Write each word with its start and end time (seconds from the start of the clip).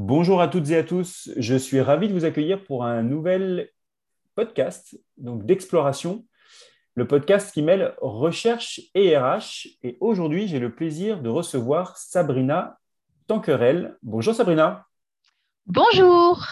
Bonjour 0.00 0.40
à 0.40 0.46
toutes 0.46 0.70
et 0.70 0.76
à 0.76 0.84
tous, 0.84 1.28
je 1.36 1.56
suis 1.56 1.80
ravi 1.80 2.06
de 2.06 2.12
vous 2.12 2.24
accueillir 2.24 2.62
pour 2.62 2.84
un 2.84 3.02
nouvel 3.02 3.68
podcast 4.36 4.96
donc 5.16 5.44
d'exploration, 5.44 6.24
le 6.94 7.08
podcast 7.08 7.52
qui 7.52 7.62
mêle 7.62 7.96
recherche 8.00 8.80
et 8.94 9.18
RH. 9.18 9.66
Et 9.82 9.98
aujourd'hui, 10.00 10.46
j'ai 10.46 10.60
le 10.60 10.72
plaisir 10.72 11.20
de 11.20 11.28
recevoir 11.28 11.96
Sabrina 11.96 12.78
Tanquerel. 13.26 13.98
Bonjour 14.04 14.36
Sabrina. 14.36 14.86
Bonjour. 15.66 16.46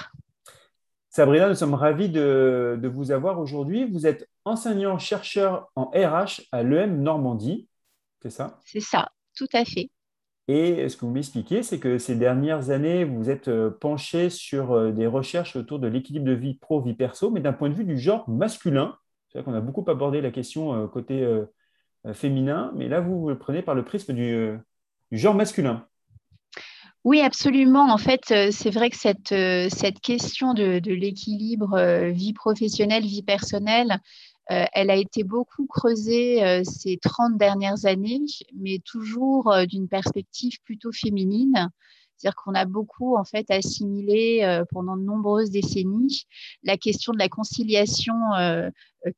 Sabrina, 1.08 1.48
nous 1.48 1.54
sommes 1.54 1.74
ravis 1.74 2.08
de, 2.08 2.76
de 2.82 2.88
vous 2.88 3.12
avoir 3.12 3.38
aujourd'hui. 3.38 3.88
Vous 3.88 4.08
êtes 4.08 4.28
enseignant-chercheur 4.44 5.70
en 5.76 5.84
RH 5.94 6.42
à 6.50 6.64
l'EM 6.64 7.00
Normandie, 7.00 7.68
c'est 8.20 8.30
ça? 8.30 8.58
C'est 8.64 8.80
ça, 8.80 9.08
tout 9.36 9.48
à 9.52 9.64
fait. 9.64 9.88
Et 10.48 10.88
ce 10.88 10.96
que 10.96 11.04
vous 11.04 11.10
m'expliquez, 11.10 11.64
c'est 11.64 11.80
que 11.80 11.98
ces 11.98 12.14
dernières 12.14 12.70
années, 12.70 13.04
vous 13.04 13.30
êtes 13.30 13.48
euh, 13.48 13.70
penché 13.70 14.30
sur 14.30 14.72
euh, 14.72 14.92
des 14.92 15.08
recherches 15.08 15.56
autour 15.56 15.80
de 15.80 15.88
l'équilibre 15.88 16.24
de 16.24 16.32
vie 16.32 16.54
pro-vie 16.54 16.94
perso, 16.94 17.30
mais 17.30 17.40
d'un 17.40 17.52
point 17.52 17.68
de 17.68 17.74
vue 17.74 17.84
du 17.84 17.98
genre 17.98 18.28
masculin. 18.28 18.96
C'est 19.28 19.38
vrai 19.38 19.44
qu'on 19.44 19.56
a 19.56 19.60
beaucoup 19.60 19.84
abordé 19.88 20.20
la 20.20 20.30
question 20.30 20.72
euh, 20.74 20.86
côté 20.86 21.26
féminin, 22.12 22.70
mais 22.76 22.88
là, 22.88 23.00
vous, 23.00 23.28
le 23.28 23.36
prenez 23.36 23.62
par 23.62 23.74
le 23.74 23.84
prisme 23.84 24.14
du, 24.14 24.56
genre 25.10 25.34
masculin. 25.34 25.84
Oui, 27.02 27.20
absolument. 27.20 27.92
En 27.92 27.98
fait, 27.98 28.52
c'est 28.52 28.70
vrai 28.70 28.90
que 28.90 28.96
cette, 28.96 29.34
cette 29.74 30.00
question 30.00 30.54
de, 30.54 30.80
l'équilibre 30.88 31.76
vie 32.10 32.32
professionnelle, 32.32 33.02
vie 33.02 33.24
personnelle, 33.24 34.00
elle 34.48 34.90
a 34.90 34.96
été 34.96 35.24
beaucoup 35.24 35.66
creusée 35.66 36.44
euh, 36.44 36.62
ces 36.64 36.98
30 36.98 37.36
dernières 37.36 37.86
années, 37.86 38.24
mais 38.54 38.78
toujours 38.84 39.52
euh, 39.52 39.66
d'une 39.66 39.88
perspective 39.88 40.60
plutôt 40.64 40.92
féminine. 40.92 41.70
C'est-à-dire 42.16 42.36
qu'on 42.36 42.54
a 42.54 42.64
beaucoup 42.64 43.16
en 43.16 43.24
fait 43.24 43.50
assimilé 43.50 44.62
pendant 44.72 44.96
de 44.96 45.02
nombreuses 45.02 45.50
décennies 45.50 46.24
la 46.62 46.78
question 46.78 47.12
de 47.12 47.18
la 47.18 47.28
conciliation 47.28 48.14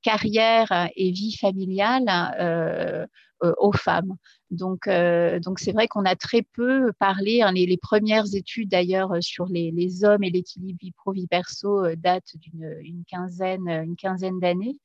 carrière 0.03 0.89
et 0.97 1.13
vie 1.13 1.37
familiale 1.37 3.07
aux 3.41 3.73
femmes. 3.73 4.15
Donc, 4.51 4.89
donc 4.89 5.59
c'est 5.59 5.73
vrai 5.73 5.89
qu'on 5.89 6.05
a 6.05 6.17
très 6.17 6.43
peu 6.43 6.93
parlé. 6.99 7.43
Hein, 7.43 7.53
les, 7.53 7.77
premières 7.77 8.35
études 8.35 8.71
d'ailleurs 8.71 9.13
sur 9.21 9.47
les, 9.47 10.05
hommes 10.05 10.25
et 10.25 10.31
l'équilibre 10.31 10.79
vie 10.81 10.93
pro 10.93 11.13
vie 11.13 11.27
perso 11.27 11.95
datent 11.97 12.35
d'une 12.37 13.05
quinzaine, 13.07 13.69
une 13.69 13.97
quinzaine 13.97 14.41
d'années. 14.41 14.77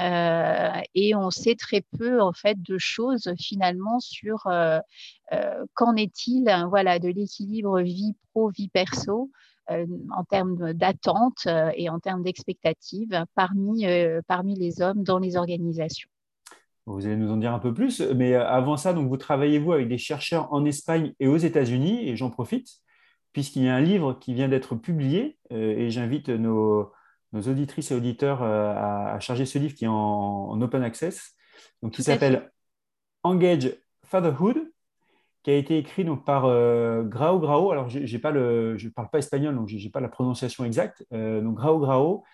Euh, 0.00 0.70
et 0.94 1.14
on 1.14 1.30
sait 1.30 1.54
très 1.54 1.82
peu 1.82 2.22
en 2.22 2.32
fait 2.32 2.60
de 2.62 2.78
choses 2.78 3.30
finalement 3.38 4.00
sur 4.00 4.46
euh, 4.46 4.78
euh, 5.32 5.64
qu'en 5.74 5.96
est-il 5.96 6.50
voilà, 6.68 6.98
de 6.98 7.08
l'équilibre 7.08 7.80
vie 7.80 8.14
pro, 8.30 8.50
vie 8.50 8.68
perso. 8.68 9.30
en 9.68 10.24
termes 10.24 10.72
d'attente 10.72 11.46
et 11.76 11.88
en 11.88 11.98
termes 12.00 12.22
d'expectatives 12.22 13.24
parmi, 13.34 13.86
parmi 14.26 14.54
les 14.56 14.82
hommes 14.82 15.02
dans 15.02 15.18
les 15.18 15.36
organisations. 15.36 16.11
Vous 16.86 17.06
allez 17.06 17.16
nous 17.16 17.30
en 17.30 17.36
dire 17.36 17.54
un 17.54 17.58
peu 17.58 17.72
plus, 17.72 18.00
mais 18.00 18.34
avant 18.34 18.76
ça, 18.76 18.92
donc 18.92 19.08
vous 19.08 19.16
travaillez 19.16 19.58
vous 19.58 19.72
avec 19.72 19.88
des 19.88 19.98
chercheurs 19.98 20.52
en 20.52 20.64
Espagne 20.64 21.14
et 21.20 21.28
aux 21.28 21.36
États-Unis, 21.36 22.08
et 22.08 22.16
j'en 22.16 22.30
profite 22.30 22.68
puisqu'il 23.32 23.62
y 23.62 23.68
a 23.68 23.74
un 23.74 23.80
livre 23.80 24.18
qui 24.20 24.34
vient 24.34 24.48
d'être 24.48 24.74
publié, 24.74 25.38
et 25.48 25.88
j'invite 25.88 26.28
nos, 26.28 26.92
nos 27.32 27.42
auditrices 27.42 27.90
et 27.90 27.94
auditeurs 27.94 28.42
euh, 28.42 28.74
à, 28.74 29.18
charger 29.20 29.46
ce 29.46 29.58
livre 29.58 29.74
qui 29.74 29.84
est 29.84 29.88
en, 29.88 30.60
open 30.60 30.82
access, 30.82 31.34
donc 31.82 31.92
qui 31.92 32.02
s'appelle 32.02 32.52
Engage 33.22 33.74
Fatherhood, 34.04 34.58
qui 35.42 35.50
a 35.50 35.54
été 35.54 35.78
écrit 35.78 36.04
donc 36.04 36.24
par 36.24 36.44
euh, 36.44 37.02
Grao 37.02 37.40
Grao. 37.40 37.72
Alors, 37.72 37.88
j'ai 37.88 38.18
pas 38.18 38.30
le, 38.30 38.76
je 38.76 38.86
ne 38.86 38.92
parle 38.92 39.10
pas 39.10 39.18
espagnol, 39.18 39.54
donc 39.54 39.68
je 39.68 39.76
n'ai 39.76 39.90
pas 39.90 40.00
la 40.00 40.08
prononciation 40.08 40.64
exacte. 40.64 41.04
Euh, 41.12 41.40
donc, 41.40 41.56
Grao 41.56 41.78
Grao, 41.78 42.24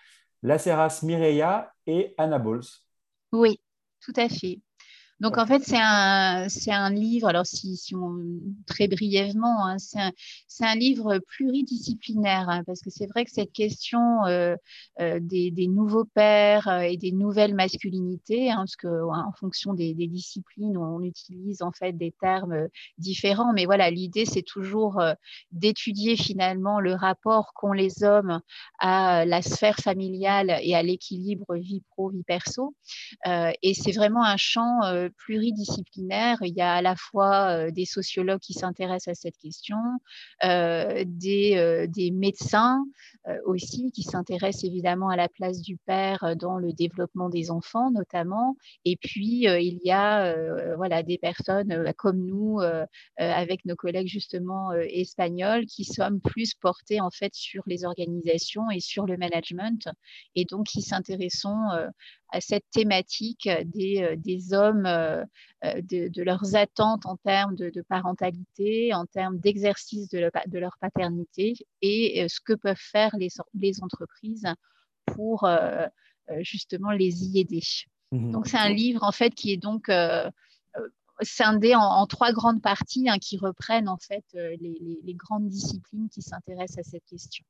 Laceras 0.43 1.01
Mireia 1.03 1.71
et 1.87 2.13
Anna 2.17 2.37
Bowles. 2.37 2.65
Oui, 3.31 3.59
tout 4.13 4.21
à 4.21 4.29
fait. 4.29 4.61
Donc 5.19 5.37
en 5.37 5.45
fait, 5.45 5.61
c'est 5.63 5.77
un, 5.77 6.47
c'est 6.47 6.71
un 6.71 6.89
livre, 6.89 7.27
alors 7.27 7.45
si, 7.45 7.75
si 7.75 7.93
on, 7.93 8.19
très 8.65 8.87
brièvement, 8.87 9.65
hein, 9.65 9.77
c'est, 9.77 9.99
un, 9.99 10.11
c'est 10.47 10.65
un 10.65 10.75
livre 10.75 11.19
pluridisciplinaire, 11.27 12.47
hein, 12.47 12.63
parce 12.65 12.79
que 12.79 12.89
c'est 12.89 13.07
vrai 13.07 13.25
que 13.25 13.31
cette 13.31 13.51
question 13.51 14.25
euh, 14.25 14.55
euh, 15.01 15.19
des, 15.21 15.51
des, 15.51 15.67
nouveaux 15.67 16.05
pères 16.05 16.69
euh, 16.69 16.79
et 16.79 16.95
des 16.95 17.11
nouvelles 17.11 17.53
masculinités, 17.53 18.49
hein, 18.49 18.59
parce 18.59 18.77
que 18.77 18.87
en 18.87 19.33
fonction 19.33 19.73
des, 19.73 19.93
des, 19.93 20.07
disciplines, 20.07 20.77
on 20.77 21.03
utilise 21.03 21.61
en 21.63 21.73
fait 21.73 21.91
des 21.91 22.13
termes 22.21 22.69
différents, 22.97 23.51
mais 23.51 23.65
voilà, 23.65 23.91
l'idée 23.91 24.25
c'est 24.25 24.41
toujours 24.41 25.01
d'étudier 25.51 26.15
finalement 26.15 26.79
le 26.79 26.93
rapport 26.93 27.53
qu'ont 27.53 27.73
les 27.73 28.03
hommes 28.03 28.39
à 28.79 29.25
la 29.25 29.41
sphère 29.41 29.77
familiale 29.77 30.59
et 30.61 30.75
à 30.75 30.83
l'équilibre 30.83 31.57
vie 31.57 31.83
pro, 31.91 32.09
vie 32.09 32.23
perso, 32.23 32.75
et 33.25 33.73
c'est 33.73 33.91
vraiment 33.91 34.23
un 34.23 34.37
champ 34.37 35.08
pluridisciplinaire. 35.17 36.37
Il 36.41 36.53
y 36.53 36.61
a 36.61 36.73
à 36.73 36.81
la 36.81 36.95
fois 36.95 37.49
euh, 37.49 37.71
des 37.71 37.85
sociologues 37.85 38.39
qui 38.39 38.53
s'intéressent 38.53 39.17
à 39.17 39.19
cette 39.19 39.37
question, 39.37 39.77
euh, 40.43 41.03
des, 41.05 41.57
euh, 41.57 41.87
des, 41.87 42.11
médecins 42.11 42.83
aussi 43.45 43.91
qui 43.91 44.01
s'intéressent 44.01 44.63
évidemment 44.63 45.09
à 45.09 45.15
la 45.15 45.29
place 45.29 45.61
du 45.61 45.77
père 45.77 46.35
dans 46.35 46.57
le 46.57 46.73
développement 46.73 47.29
des 47.29 47.51
enfants 47.51 47.91
notamment. 47.91 48.55
Et 48.85 48.97
puis, 48.97 49.45
il 49.45 49.79
y 49.83 49.91
a 49.91 50.35
voilà, 50.75 51.03
des 51.03 51.17
personnes 51.17 51.93
comme 51.97 52.25
nous, 52.25 52.59
avec 53.17 53.65
nos 53.65 53.75
collègues 53.75 54.07
justement 54.07 54.71
espagnols, 54.71 55.65
qui 55.65 55.83
sommes 55.83 56.19
plus 56.21 56.55
portés 56.55 57.01
en 57.01 57.11
fait 57.11 57.33
sur 57.35 57.61
les 57.67 57.85
organisations 57.85 58.71
et 58.71 58.79
sur 58.79 59.05
le 59.05 59.17
management, 59.17 59.87
et 60.35 60.45
donc 60.45 60.67
qui 60.67 60.81
s'intéressent 60.81 61.51
à 62.31 62.41
cette 62.41 62.69
thématique 62.71 63.49
des, 63.65 64.03
euh, 64.03 64.15
des 64.15 64.53
hommes, 64.53 64.85
euh, 64.85 65.23
euh, 65.65 65.81
de, 65.81 66.23
leurs 66.23 66.55
attentes 66.55 67.05
en 67.05 67.17
termes 67.17 67.55
de, 67.55 67.81
parentalité, 67.87 68.93
en 68.93 69.05
termes 69.05 69.39
d'exercice 69.39 70.09
de, 70.09 70.29
de, 70.47 70.59
leur 70.59 70.77
paternité 70.79 71.55
et 71.81 72.27
ce 72.27 72.39
que 72.39 72.53
peuvent 72.53 72.75
faire 72.77 73.15
les, 73.17 73.29
les 73.55 73.81
entreprises 73.81 74.47
pour 75.05 75.47
justement 76.41 76.91
les 76.91 77.25
y 77.25 77.39
aider. 77.39 77.61
Mmh 78.11 78.31
donc 78.31 78.47
c'est 78.47 78.57
un 78.57 78.69
livre 78.69 79.03
en 79.03 79.11
fait 79.11 79.31
qui 79.31 79.51
est 79.51 79.57
donc 79.57 79.91
scindé 81.21 81.75
en, 81.75 82.05
trois 82.07 82.31
grandes 82.31 82.61
parties 82.61 83.09
hein, 83.09 83.17
qui 83.19 83.37
reprennent 83.37 83.89
en 83.89 83.97
fait 83.97 84.25
les, 84.33 84.99
les 85.03 85.13
grandes 85.13 85.47
disciplines 85.47 86.09
qui 86.09 86.21
s'intéressent 86.21 86.85
à 86.85 86.89
cette 86.89 87.05
question. 87.05 87.45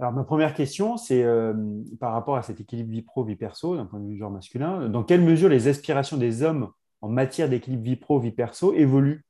Alors, 0.00 0.12
ma 0.12 0.22
première 0.22 0.54
question, 0.54 0.96
c'est 0.96 1.24
euh, 1.24 1.54
par 1.98 2.12
rapport 2.12 2.36
à 2.36 2.42
cet 2.42 2.60
équilibre 2.60 2.90
vie 2.90 3.02
pro, 3.02 3.24
vie 3.24 3.34
perso, 3.34 3.76
d'un 3.76 3.84
point 3.84 3.98
de 3.98 4.06
vue 4.06 4.16
genre 4.16 4.30
masculin, 4.30 4.88
dans 4.88 5.02
quelle 5.02 5.22
mesure 5.22 5.48
les 5.48 5.66
aspirations 5.66 6.16
des 6.16 6.44
hommes 6.44 6.70
en 7.00 7.08
matière 7.08 7.48
d'équilibre 7.48 7.82
vie 7.82 7.96
pro, 7.96 8.20
vie 8.20 8.30
perso 8.30 8.72
évoluent? 8.74 9.24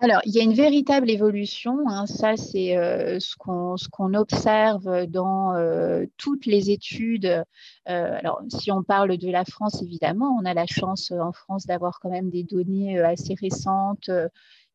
Alors, 0.00 0.20
il 0.26 0.34
y 0.34 0.40
a 0.40 0.42
une 0.42 0.52
véritable 0.52 1.08
évolution. 1.08 1.88
Hein. 1.88 2.04
Ça, 2.04 2.36
c'est 2.36 2.76
euh, 2.76 3.18
ce 3.18 3.34
qu'on 3.38 4.12
observe 4.12 5.06
dans 5.06 5.54
euh, 5.54 6.04
toutes 6.18 6.44
les 6.44 6.70
études. 6.70 7.42
alors, 7.86 8.42
si 8.50 8.70
on 8.70 8.82
parle 8.82 9.16
de 9.16 9.30
la 9.30 9.46
France, 9.46 9.80
évidemment, 9.80 10.36
on 10.38 10.44
a 10.44 10.52
la 10.52 10.66
chance 10.66 11.10
en 11.12 11.32
France 11.32 11.64
d'avoir 11.64 11.98
quand 11.98 12.10
même 12.10 12.28
des 12.28 12.44
données 12.44 13.00
assez 13.00 13.34
récentes 13.40 14.10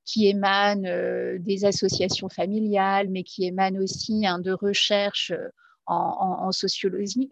qui 0.09 0.27
émanent 0.27 0.87
euh, 0.87 1.37
des 1.37 1.65
associations 1.65 2.29
familiales, 2.29 3.09
mais 3.09 3.21
qui 3.21 3.45
émanent 3.45 3.79
aussi 3.79 4.25
hein, 4.25 4.39
de 4.39 4.51
recherches 4.51 5.33
euh, 5.89 5.93
en, 5.93 6.51
sociologie, 6.51 7.29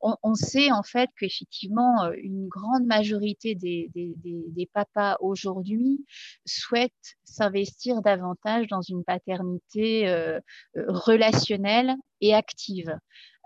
on, 0.00 0.34
sait 0.34 0.70
en 0.70 0.82
fait 0.82 1.08
qu'effectivement, 1.18 2.04
euh, 2.04 2.12
une 2.22 2.48
grande 2.48 2.84
majorité 2.84 3.54
des, 3.54 3.90
des 3.94 4.70
papas 4.72 5.16
aujourd'hui 5.20 6.04
souhaitent 6.46 6.92
s'investir 7.24 8.02
davantage 8.02 8.66
dans 8.68 8.82
une 8.82 9.04
paternité 9.04 10.38
relationnelle 10.74 11.96
et 12.20 12.34
active. 12.34 12.94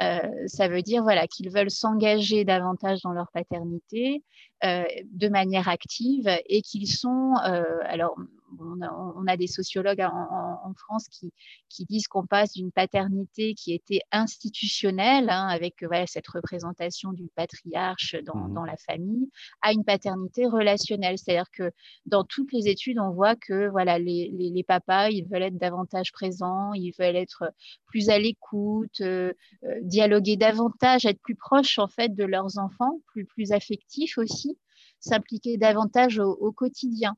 Euh, 0.02 0.18
ça 0.46 0.68
veut 0.68 0.82
dire 0.82 1.02
voilà, 1.02 1.26
qu'ils 1.26 1.50
veulent 1.50 1.70
s'engager 1.70 2.44
davantage 2.44 3.00
dans 3.02 3.12
leur 3.12 3.30
paternité 3.32 4.24
euh, 4.64 4.84
de 5.12 5.28
manière 5.28 5.68
active 5.68 6.28
et 6.46 6.62
qu'ils 6.62 6.88
sont, 6.88 7.34
euh, 7.46 7.62
alors 7.84 8.16
on 8.58 9.26
a, 9.26 9.36
des 9.36 9.46
sociologues 9.46 10.00
en, 10.00 10.72
France 10.76 11.08
qui, 11.08 11.32
qui 11.68 11.84
disent 11.84 12.06
qu'on 12.06 12.26
passe 12.26 12.52
d'une 12.54 12.72
paternité 12.72 13.54
qui 13.54 13.72
était 13.72 14.00
institutionnelle, 14.10 15.28
hein, 15.30 15.46
avec 15.48 15.82
voilà, 15.82 16.06
cette 16.06 16.26
représentation 16.28 17.12
du 17.12 17.28
patriarche 17.34 18.16
dans, 18.24 18.36
mmh 18.36 18.54
dans, 18.54 18.64
la 18.64 18.76
famille, 18.76 19.28
à 19.62 19.72
une 19.72 19.84
paternité 19.84 20.46
relationnelle. 20.46 21.18
C'est-à-dire 21.18 21.50
que 21.52 21.70
dans 22.06 22.24
toutes 22.24 22.52
les 22.52 22.68
études, 22.68 22.98
on 22.98 23.10
voit 23.10 23.36
que 23.36 23.68
voilà, 23.68 23.98
les, 23.98 24.30
les, 24.32 24.50
les, 24.50 24.62
papas, 24.62 25.10
ils 25.10 25.26
veulent 25.26 25.42
être 25.42 25.58
davantage 25.58 26.12
présents, 26.12 26.72
ils 26.74 26.92
veulent 26.98 27.16
être 27.16 27.52
plus 27.86 28.08
à 28.08 28.18
l'écoute, 28.18 29.00
euh, 29.00 29.32
euh, 29.64 29.78
dialoguer 29.82 30.36
davantage, 30.36 31.04
être 31.04 31.20
plus 31.20 31.36
proches 31.36 31.78
en 31.78 31.88
fait 31.88 32.14
de 32.14 32.24
leurs 32.24 32.58
enfants, 32.58 33.00
plus, 33.06 33.24
plus 33.24 33.52
affectifs 33.52 34.18
aussi, 34.18 34.58
s'impliquer 35.00 35.56
davantage 35.56 36.18
au, 36.18 36.52
quotidien. 36.52 37.14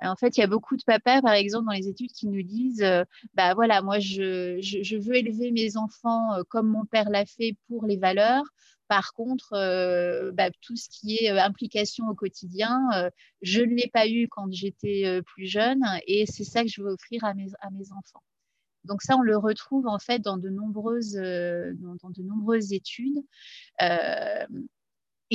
En 0.00 0.16
fait, 0.16 0.36
il 0.36 0.40
y 0.40 0.42
a 0.42 0.46
beaucoup 0.46 0.76
de 0.76 0.82
papas, 0.84 1.22
par 1.22 1.32
exemple, 1.32 1.66
dans 1.66 1.72
les 1.72 1.88
études 1.88 2.12
qui 2.12 2.26
nous 2.28 2.42
disent 2.42 2.82
euh, 2.82 3.04
bah 3.34 3.54
voilà, 3.54 3.82
moi, 3.82 3.98
je, 3.98 4.98
veux 4.98 5.16
élever 5.16 5.50
mes 5.50 5.76
enfants 5.76 6.34
euh, 6.34 6.42
comme 6.48 6.68
mon 6.68 6.84
père 6.84 7.10
l'a 7.10 7.26
fait 7.26 7.56
pour 7.68 7.86
les 7.86 7.96
valeurs. 7.96 8.44
Par 8.88 9.14
contre, 9.14 9.54
euh, 9.54 10.30
bah, 10.32 10.50
tout 10.60 10.76
ce 10.76 10.88
qui 10.90 11.16
est 11.16 11.30
implication 11.30 12.08
au 12.08 12.14
quotidien, 12.14 12.78
je 13.40 13.62
ne 13.62 13.74
l'ai 13.74 13.88
pas 13.88 14.06
eu 14.08 14.28
quand 14.28 14.52
j'étais 14.52 15.22
plus 15.22 15.46
jeune 15.46 15.82
et 16.06 16.26
c'est 16.26 16.44
ça 16.44 16.62
que 16.62 16.68
je 16.68 16.82
veux 16.82 16.90
offrir 16.92 17.24
à 17.24 17.34
mes, 17.34 17.50
enfants. 17.92 18.22
Donc 18.84 19.00
ça, 19.00 19.16
on 19.16 19.22
le 19.22 19.38
retrouve 19.38 19.86
en 19.86 19.98
fait 19.98 20.18
dans 20.18 20.36
de 20.36 20.50
nombreuses 20.50 21.16
études. 22.72 23.24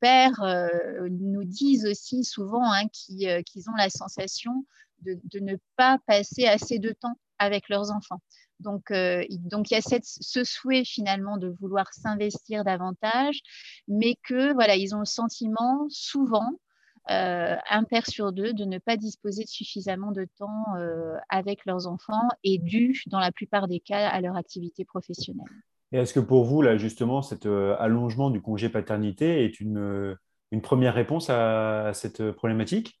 pères 0.00 0.42
euh, 0.42 0.66
nous 1.10 1.44
disent 1.44 1.84
aussi 1.84 2.24
souvent 2.24 2.72
hein, 2.72 2.84
euh, 3.24 3.42
qu'ils 3.42 3.68
ont 3.68 3.74
la 3.76 3.90
sensation 3.90 4.64
de, 5.02 5.20
ne 5.40 5.56
pas 5.76 5.98
passer 6.06 6.46
assez 6.46 6.78
de 6.78 6.92
temps 6.92 7.18
avec 7.38 7.68
leurs 7.68 7.90
enfants. 7.90 8.22
Donc, 8.60 8.90
euh, 8.92 9.22
il 9.28 9.42
y 9.70 9.74
a 9.74 9.80
ce 9.82 10.44
souhait 10.44 10.84
finalement 10.86 11.36
de 11.36 11.54
vouloir 11.60 11.92
s'investir 11.92 12.64
davantage, 12.64 13.42
mais 13.88 14.14
que 14.22 14.54
voilà, 14.54 14.76
ils 14.76 14.94
ont 14.94 15.00
le 15.00 15.04
sentiment 15.04 15.86
souvent, 15.90 16.48
un 17.08 17.84
père 17.84 18.06
sur 18.06 18.32
deux, 18.32 18.54
de 18.54 18.64
ne 18.64 18.78
pas 18.78 18.96
disposer 18.96 19.44
de 19.44 19.50
suffisamment 19.50 20.12
de 20.12 20.26
temps 20.38 20.64
avec 21.28 21.66
leurs 21.66 21.86
enfants 21.86 22.28
et 22.42 22.56
dû, 22.56 23.02
dans 23.08 23.20
la 23.20 23.32
plupart 23.32 23.68
des 23.68 23.80
cas, 23.80 24.08
à 24.08 24.22
leur 24.22 24.36
activité 24.36 24.86
professionnelle. 24.86 25.44
Et 25.92 25.98
est-ce 25.98 26.14
que 26.14 26.20
pour 26.20 26.44
vous, 26.44 26.62
là, 26.62 26.76
justement, 26.76 27.22
cet 27.22 27.46
euh, 27.46 27.76
allongement 27.78 28.30
du 28.30 28.40
congé 28.40 28.68
paternité 28.68 29.44
est 29.44 29.60
une, 29.60 29.78
euh, 29.78 30.14
première 30.62 30.94
réponse 30.94 31.30
à, 31.30 31.92
cette 31.94 32.32
problématique? 32.32 33.00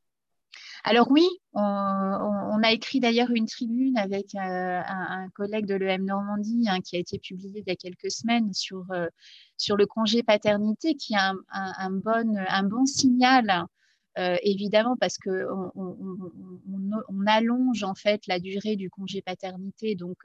Alors 0.84 1.10
oui, 1.10 1.26
on, 1.52 2.60
a 2.62 2.70
écrit 2.70 3.00
d'ailleurs 3.00 3.30
une 3.34 3.46
tribune 3.46 3.98
avec 3.98 4.34
euh, 4.36 4.80
un, 4.86 5.28
collègue 5.30 5.66
de 5.66 5.74
l'EM 5.74 6.04
Normandie 6.04 6.66
hein, 6.68 6.78
qui 6.80 6.96
a 6.96 7.00
été 7.00 7.18
publiée 7.18 7.64
il 7.66 7.68
y 7.68 7.72
a 7.72 7.76
quelques 7.76 8.10
semaines 8.10 8.52
sur, 8.52 8.84
le 8.90 9.86
congé 9.86 10.22
paternité, 10.22 10.94
qui 10.94 11.14
est 11.14 11.18
un 11.18 12.62
bon 12.62 12.86
signal 12.86 13.66
évidemment 14.16 14.96
parce 14.98 15.18
que 15.18 15.46
on, 15.74 17.26
allonge 17.26 17.82
en 17.82 17.94
fait 17.94 18.26
la 18.26 18.38
durée 18.38 18.76
du 18.76 18.88
congé 18.88 19.20
paternité, 19.20 19.94
donc 19.94 20.16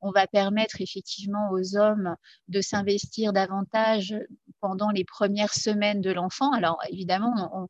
on 0.00 0.10
va 0.10 0.26
permettre 0.26 0.80
effectivement 0.80 1.50
aux 1.50 1.76
hommes 1.76 2.14
de 2.48 2.60
s'investir 2.60 3.32
davantage 3.32 4.14
pendant 4.60 4.90
les 4.90 5.04
premières 5.04 5.54
semaines 5.54 6.00
de 6.00 6.12
l'enfant. 6.12 6.52
Alors 6.52 6.78
évidemment, 6.90 7.68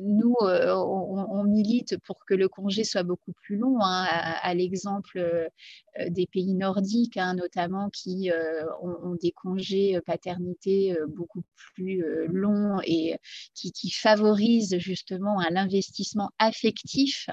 nous, 0.00 0.34
euh, 0.42 0.74
on, 0.74 1.44
milite 1.44 1.98
pour 2.04 2.24
que 2.24 2.34
le 2.34 2.48
congé 2.48 2.84
soit 2.84 3.02
beaucoup 3.02 3.32
plus 3.32 3.56
long, 3.56 3.78
hein, 3.80 4.06
à, 4.42 4.54
l'exemple 4.54 5.18
euh, 5.18 5.48
des 6.08 6.26
pays 6.26 6.54
nordiques, 6.54 7.16
hein, 7.16 7.34
notamment, 7.34 7.90
qui 7.90 8.30
euh, 8.30 8.64
ont, 8.82 9.16
des 9.20 9.32
congés 9.32 9.98
paternité 10.06 10.96
beaucoup 11.08 11.42
plus 11.74 12.04
longs 12.28 12.80
et 12.84 13.16
qui, 13.54 13.90
favorisent 13.90 14.78
justement 14.78 15.40
l'investissement 15.50 16.30
affectif 16.38 17.28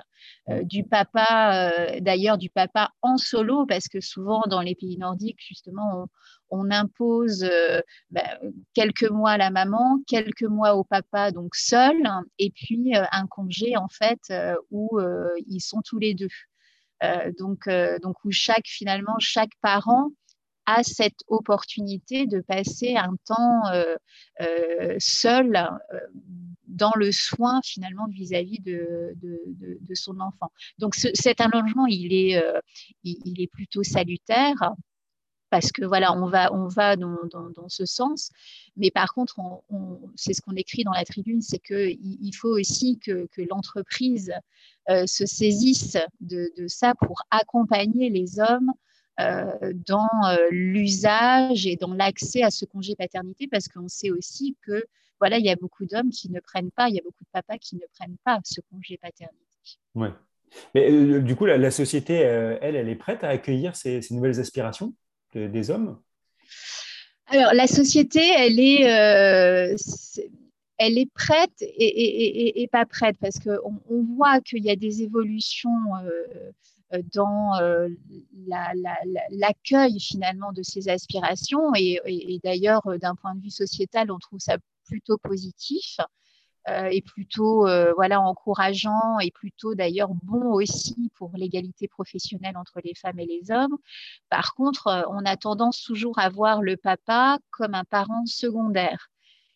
du 0.63 0.83
papa, 0.83 2.00
d'ailleurs 2.00 2.38
du 2.38 2.50
papa 2.50 2.91
en 3.01 3.18
solo, 3.18 3.65
parce 3.65 3.88
que 3.88 4.00
souvent 4.00 4.44
dans 4.48 4.62
les 4.62 4.75
pays 4.75 4.98
nordiques, 4.98 5.39
justement, 5.39 6.07
on, 6.44 6.44
on 6.50 6.71
impose 6.71 7.44
euh, 7.44 7.81
bah, 8.12 8.39
quelques 8.74 9.09
mois 9.09 9.31
à 9.31 9.38
la 9.38 9.50
maman, 9.50 10.00
quelques 10.07 10.44
mois 10.44 10.75
au 10.75 10.83
papa, 10.83 11.31
donc 11.31 11.56
seul, 11.56 11.95
et 12.39 12.51
puis 12.51 12.95
euh, 12.95 13.03
un 13.12 13.27
congé 13.27 13.77
en 13.77 13.88
fait 13.88 14.19
euh, 14.31 14.56
où 14.71 15.00
ils 15.47 15.62
sont 15.62 15.81
tous 15.81 16.00
les 16.00 16.13
deux. 16.13 16.30
donc, 17.39 17.69
donc 18.01 18.15
où 18.24 18.31
chaque 18.31 18.65
finalement 18.65 19.18
chaque 19.19 19.56
parent 19.62 20.09
a 20.65 20.81
cette 20.81 21.19
opportunité 21.27 22.25
de 22.25 22.42
passer 22.42 22.95
un 22.95 23.15
temps 23.25 23.63
seul 24.98 25.69
dans 26.68 26.94
le 26.95 27.12
soin 27.12 27.62
finalement 27.63 28.07
vis-à-vis 28.07 28.59
de, 28.62 29.13
de, 29.21 29.94
son 29.94 30.19
enfant. 30.19 30.51
Donc 30.80 30.95
cet 30.95 31.39
allongement, 31.41 31.86
il 31.86 32.13
est, 32.13 32.41
il, 33.03 33.41
est 33.41 33.48
plutôt 33.48 33.83
salutaire 33.83 34.75
parce 35.50 35.71
que 35.71 35.86
voilà, 35.86 36.13
on 36.13 36.27
va, 36.27 36.53
on 36.53 36.68
va 36.68 36.95
dans, 36.95 37.18
dans, 37.31 37.69
ce 37.69 37.86
sens. 37.86 38.30
Mais 38.77 38.92
par 38.92 39.13
contre, 39.13 39.39
on, 39.39 40.00
c'est 40.15 40.33
ce 40.33 40.42
qu'on 40.42 40.56
écrit 40.56 40.83
dans 40.83 40.92
la 40.92 41.06
tribune, 41.06 41.42
c'est 41.42 41.59
qu'il 41.59 41.97
il 42.00 42.31
faut 42.33 42.59
aussi 42.59 43.00
que, 43.00 43.27
que 43.31 43.42
l'entreprise 43.50 44.33
euh, 44.89 45.06
se 45.07 45.25
saisisse 45.25 45.97
de, 46.19 46.51
de, 46.57 46.68
ça 46.68 46.94
pour 47.01 47.24
accompagner 47.31 48.09
les 48.09 48.39
hommes 48.39 48.71
euh, 49.19 49.74
dans 49.88 50.09
euh, 50.25 50.38
l'usage 50.51 51.65
et 51.65 51.75
dans 51.75 51.94
l'accès 51.94 52.44
à 52.44 52.51
ce 52.51 52.65
congé 52.65 52.95
paternité, 52.95 53.48
parce 53.48 53.68
qu'on 53.68 53.88
sait 53.88 54.12
aussi 54.12 54.56
que 54.62 54.83
voilà, 55.19 55.38
il 55.38 55.45
y 55.45 55.50
a 55.50 55.56
beaucoup 55.56 55.86
d'hommes 55.86 56.09
qui 56.09 56.30
ne 56.30 56.39
prennent 56.39 56.71
pas, 56.71 56.89
il 56.89 56.95
y 56.95 57.00
a 57.00 57.03
beaucoup 57.03 57.24
de 57.24 57.30
papas 57.31 57.57
qui 57.57 57.77
ne 57.77 57.86
prennent 57.98 58.18
pas 58.24 58.39
ce 58.44 58.59
congé 58.69 58.98
paternité. 58.98 59.39
Ouais. 59.95 60.12
Mais 60.74 61.21
du 61.21 61.36
coup, 61.36 61.45
la, 61.45 61.71
société, 61.71 62.13
elle, 62.13 62.75
elle 62.75 62.89
est 62.89 62.95
prête 62.95 63.24
à 63.24 63.30
accueillir 63.30 63.75
ces 63.75 64.01
nouvelles 64.12 64.39
aspirations? 64.39 64.94
Des 65.36 65.70
hommes? 65.70 66.00
Alors, 67.28 67.54
la 67.54 67.68
société, 67.68 68.22
elle 68.38 68.60
est, 68.60 68.88
euh, 68.88 69.76
elle 70.78 70.98
est 70.98 71.12
prête 71.12 71.56
et, 71.62 72.68
pas 72.72 72.86
prête 72.86 73.18
parce 73.20 73.40
qu'on 73.40 73.82
on 73.90 74.04
voit 74.16 74.42
qu'il 74.42 74.64
y 74.64 74.70
a 74.70 74.76
des 74.76 75.02
évolutions 75.02 75.96
euh, 76.04 77.02
dans 77.14 77.56
euh, 77.60 77.90
l'accueil 79.32 80.00
finalement 80.00 80.54
de 80.54 80.62
ces 80.62 80.88
aspirations 80.88 81.74
et 81.76 82.40
d'ailleurs, 82.44 82.84
d'un 83.00 83.16
point 83.16 83.34
de 83.34 83.42
vue 83.42 83.50
sociétal, 83.50 84.12
on 84.12 84.20
trouve 84.20 84.40
ça 84.40 84.58
plutôt 84.86 85.18
positif. 85.18 85.98
Euh, 86.67 86.85
est 86.85 87.01
plutôt 87.01 87.67
euh, 87.67 87.94
voilà 87.95 88.19
encourageant 88.19 89.19
et 89.19 89.29
plutôt 89.29 89.75
d'ailleurs 89.75 90.09
bon 90.23 90.51
aussi 90.51 91.12
pour 91.13 91.29
l'égalité 91.35 91.88
professionnelle 91.88 92.57
entre 92.57 92.79
les 92.83 92.95
femmes 92.95 93.19
et 93.19 93.27
les 93.27 93.51
hommes. 93.51 93.77
Par 94.29 94.56
contre, 94.56 94.88
euh, 94.88 95.01
on 95.09 95.23
a 95.25 95.38
tendance 95.38 95.83
toujours 95.83 96.17
à 96.17 96.27
voir 96.29 96.63
le 96.63 96.75
papa 96.75 97.38
comme 97.51 97.75
un 97.75 97.83
parent 97.83 98.25
secondaire. 98.25 99.12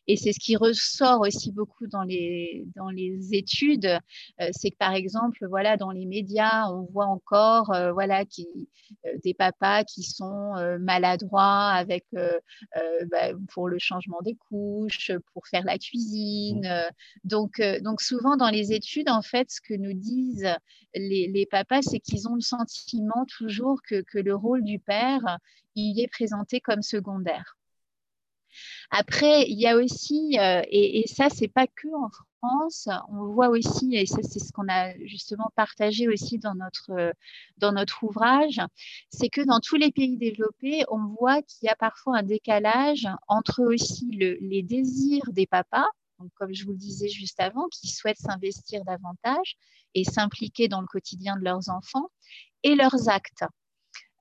Et 0.10 0.18
c'est 0.18 0.34
ce 0.34 0.40
qui 0.40 0.56
ressort 0.56 1.22
aussi 1.22 1.52
beaucoup 1.52 1.86
dans 1.86 2.02
les, 2.02 2.66
dans 2.76 2.90
les 2.90 3.36
études, 3.36 3.86
euh, 3.86 4.50
c'est 4.52 4.72
que 4.72 4.78
par 4.78 4.94
exemple, 4.94 5.46
voilà, 5.48 5.78
dans 5.78 5.92
les 5.92 6.08
médias, 6.08 6.68
on 6.72 6.82
voit 6.92 7.06
encore 7.06 7.72
euh, 7.72 7.92
voilà, 7.92 8.26
qui, 8.26 8.48
euh, 9.06 9.12
des 9.24 9.36
papas 9.36 9.84
qui 9.84 10.02
sont 10.02 10.54
maladroits 10.80 11.70
avec, 11.70 12.06
bah, 12.12 13.34
pour 13.54 13.70
le 13.70 13.78
changement 13.78 14.20
des 14.24 14.36
couches, 14.36 15.12
pour 15.32 15.46
faire 15.46 15.64
la 15.64 15.78
cuisine. 15.78 16.68
Donc, 17.24 17.62
donc 17.84 18.02
souvent 18.02 18.36
dans 18.36 18.50
les 18.50 18.74
études, 18.74 19.10
en 19.10 19.22
fait, 19.22 19.52
ce 19.52 19.62
que 19.62 19.76
nous 19.76 19.94
disent 19.94 20.56
les, 20.96 21.28
les 21.28 21.46
papas, 21.46 21.84
c'est 21.84 22.00
qu'ils 22.00 22.28
ont 22.28 22.34
le 22.36 22.42
sentiment 22.42 23.26
toujours 23.38 23.80
que, 23.88 24.02
que 24.02 24.18
le 24.18 24.34
rôle 24.34 24.64
du 24.64 24.80
père, 24.80 25.38
il 25.76 26.00
est 26.00 26.08
présenté 26.08 26.60
comme 26.60 26.82
secondaire. 26.82 27.59
Après, 28.92 29.44
il 29.50 29.60
y 29.60 29.68
a 29.68 29.76
aussi, 29.76 30.38
euh, 30.40 30.62
et, 30.70 31.06
ça, 31.08 31.30
c'est 31.30 31.48
pas 31.48 31.68
que 31.68 31.88
en 31.96 32.10
France, 32.40 32.88
on 33.10 33.26
voit 33.28 33.50
aussi, 33.50 33.96
et 33.96 34.06
ça, 34.06 34.20
c'est 34.24 34.40
ce 34.40 34.52
qu'on 34.52 34.68
a 34.70 34.94
justement 35.06 35.52
partagé 35.56 36.08
aussi 36.08 36.40
dans 36.40 36.56
notre, 36.56 37.14
notre 37.62 38.04
ouvrage, 38.04 38.62
c'est 39.10 39.30
que 39.30 39.42
dans 39.42 39.60
tous 39.60 39.76
les 39.76 39.92
pays 39.92 40.18
développés, 40.18 40.84
on 40.90 41.08
voit 41.20 41.42
qu'il 41.42 41.68
y 41.68 41.70
a 41.70 41.76
parfois 41.76 42.20
un 42.20 42.24
décalage 42.24 43.08
entre 43.28 43.64
aussi 43.64 44.10
les 44.12 44.64
désirs 44.64 45.32
des 45.32 45.48
papas, 45.48 45.88
comme 46.36 46.54
je 46.54 46.66
vous 46.66 46.72
le 46.72 46.78
disais 46.78 47.10
juste 47.10 47.40
avant, 47.40 47.68
qui 47.70 47.88
souhaitent 47.88 48.20
s'investir 48.20 48.84
davantage 48.86 49.56
et 49.96 50.04
s'impliquer 50.04 50.68
dans 50.68 50.82
le 50.82 50.88
quotidien 50.88 51.36
de 51.36 51.44
leurs 51.44 51.70
enfants, 51.70 52.10
et 52.64 52.76
leurs 52.76 53.10
actes. 53.10 53.44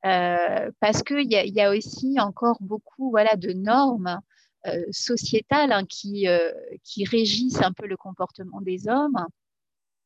Euh, 0.07 0.71
parce 0.81 1.02
qu'il 1.02 1.33
y, 1.33 1.50
y, 1.50 1.61
a 1.61 1.71
aussi 1.71 2.21
encore 2.21 2.59
beaucoup 2.61 3.11
voilà, 3.11 3.35
de 3.35 3.52
normes 3.52 4.21
euh, 4.67 4.85
sociétales 4.93 5.73
hein, 5.73 5.85
qui, 5.88 6.28
euh, 6.28 6.52
qui 6.85 7.05
régissent 7.05 7.62
un 7.62 7.73
peu 7.73 7.87
le 7.87 7.97
comportement 7.97 8.61
des 8.61 8.88
hommes. 8.88 9.26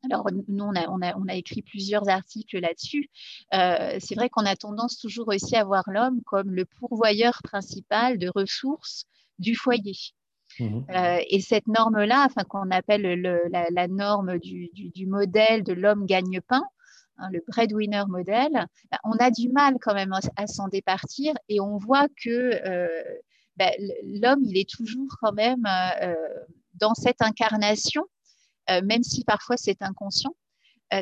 Alors, 0.05 0.27
nous, 0.49 0.65
on 0.65 0.75
a, 0.75 0.89
on 0.89 1.03
a, 1.03 1.15
on 1.17 1.29
a 1.29 1.35
écrit 1.35 1.63
plusieurs 1.63 2.09
articles 2.09 2.59
là-dessus. 2.59 3.09
c'est 3.53 4.15
vrai 4.17 4.29
qu'on 4.31 4.47
a 4.47 4.57
tendance 4.57 4.99
toujours 4.99 5.29
aussi 5.29 5.55
à 5.55 5.63
voir 5.63 5.85
l'homme 5.87 6.23
comme 6.25 6.51
le 6.51 6.65
pourvoyeur 6.65 7.41
principal 7.45 8.19
de 8.19 8.29
ressources 8.35 9.05
du 9.39 9.55
foyer. 9.55 9.97
Mmh 10.59 10.81
et 11.31 11.41
cette 11.41 11.67
norme-là, 11.67 12.27
enfin, 12.27 12.43
qu'on 12.45 12.71
appelle 12.73 13.21
le, 13.23 13.43
la, 13.49 13.67
la, 13.71 13.89
norme 13.89 14.39
du, 14.39 14.71
du, 14.75 14.91
du 14.91 15.07
modèle 15.07 15.63
de 15.63 15.73
l'homme 15.73 16.05
gagne-pain, 16.05 16.65
Hein, 17.19 17.29
le 17.33 17.43
breadwinner 17.47 18.05
modèle, 18.09 18.67
bah, 18.91 18.99
on 19.05 19.13
a 19.13 19.31
du 19.31 19.49
mal 19.51 19.77
quand 19.81 19.95
même 19.95 20.13
à, 20.37 20.47
s'en 20.47 20.69
départir 20.69 21.35
et 21.49 21.61
on 21.61 21.77
voit 21.77 22.09
que 22.23 22.29
euh, 22.29 22.89
bah, 23.57 23.71
l'homme, 24.05 24.43
il 24.45 24.59
est 24.59 24.69
toujours 24.69 25.09
quand 25.21 25.33
même 25.33 25.65
euh, 26.03 26.15
dans 26.75 26.95
cette 26.95 27.23
incarnation 27.23 28.05
même 28.85 29.03
si 29.03 29.25
parfois 29.25 29.57
c'est 29.57 29.83
inconscient, 29.83 30.35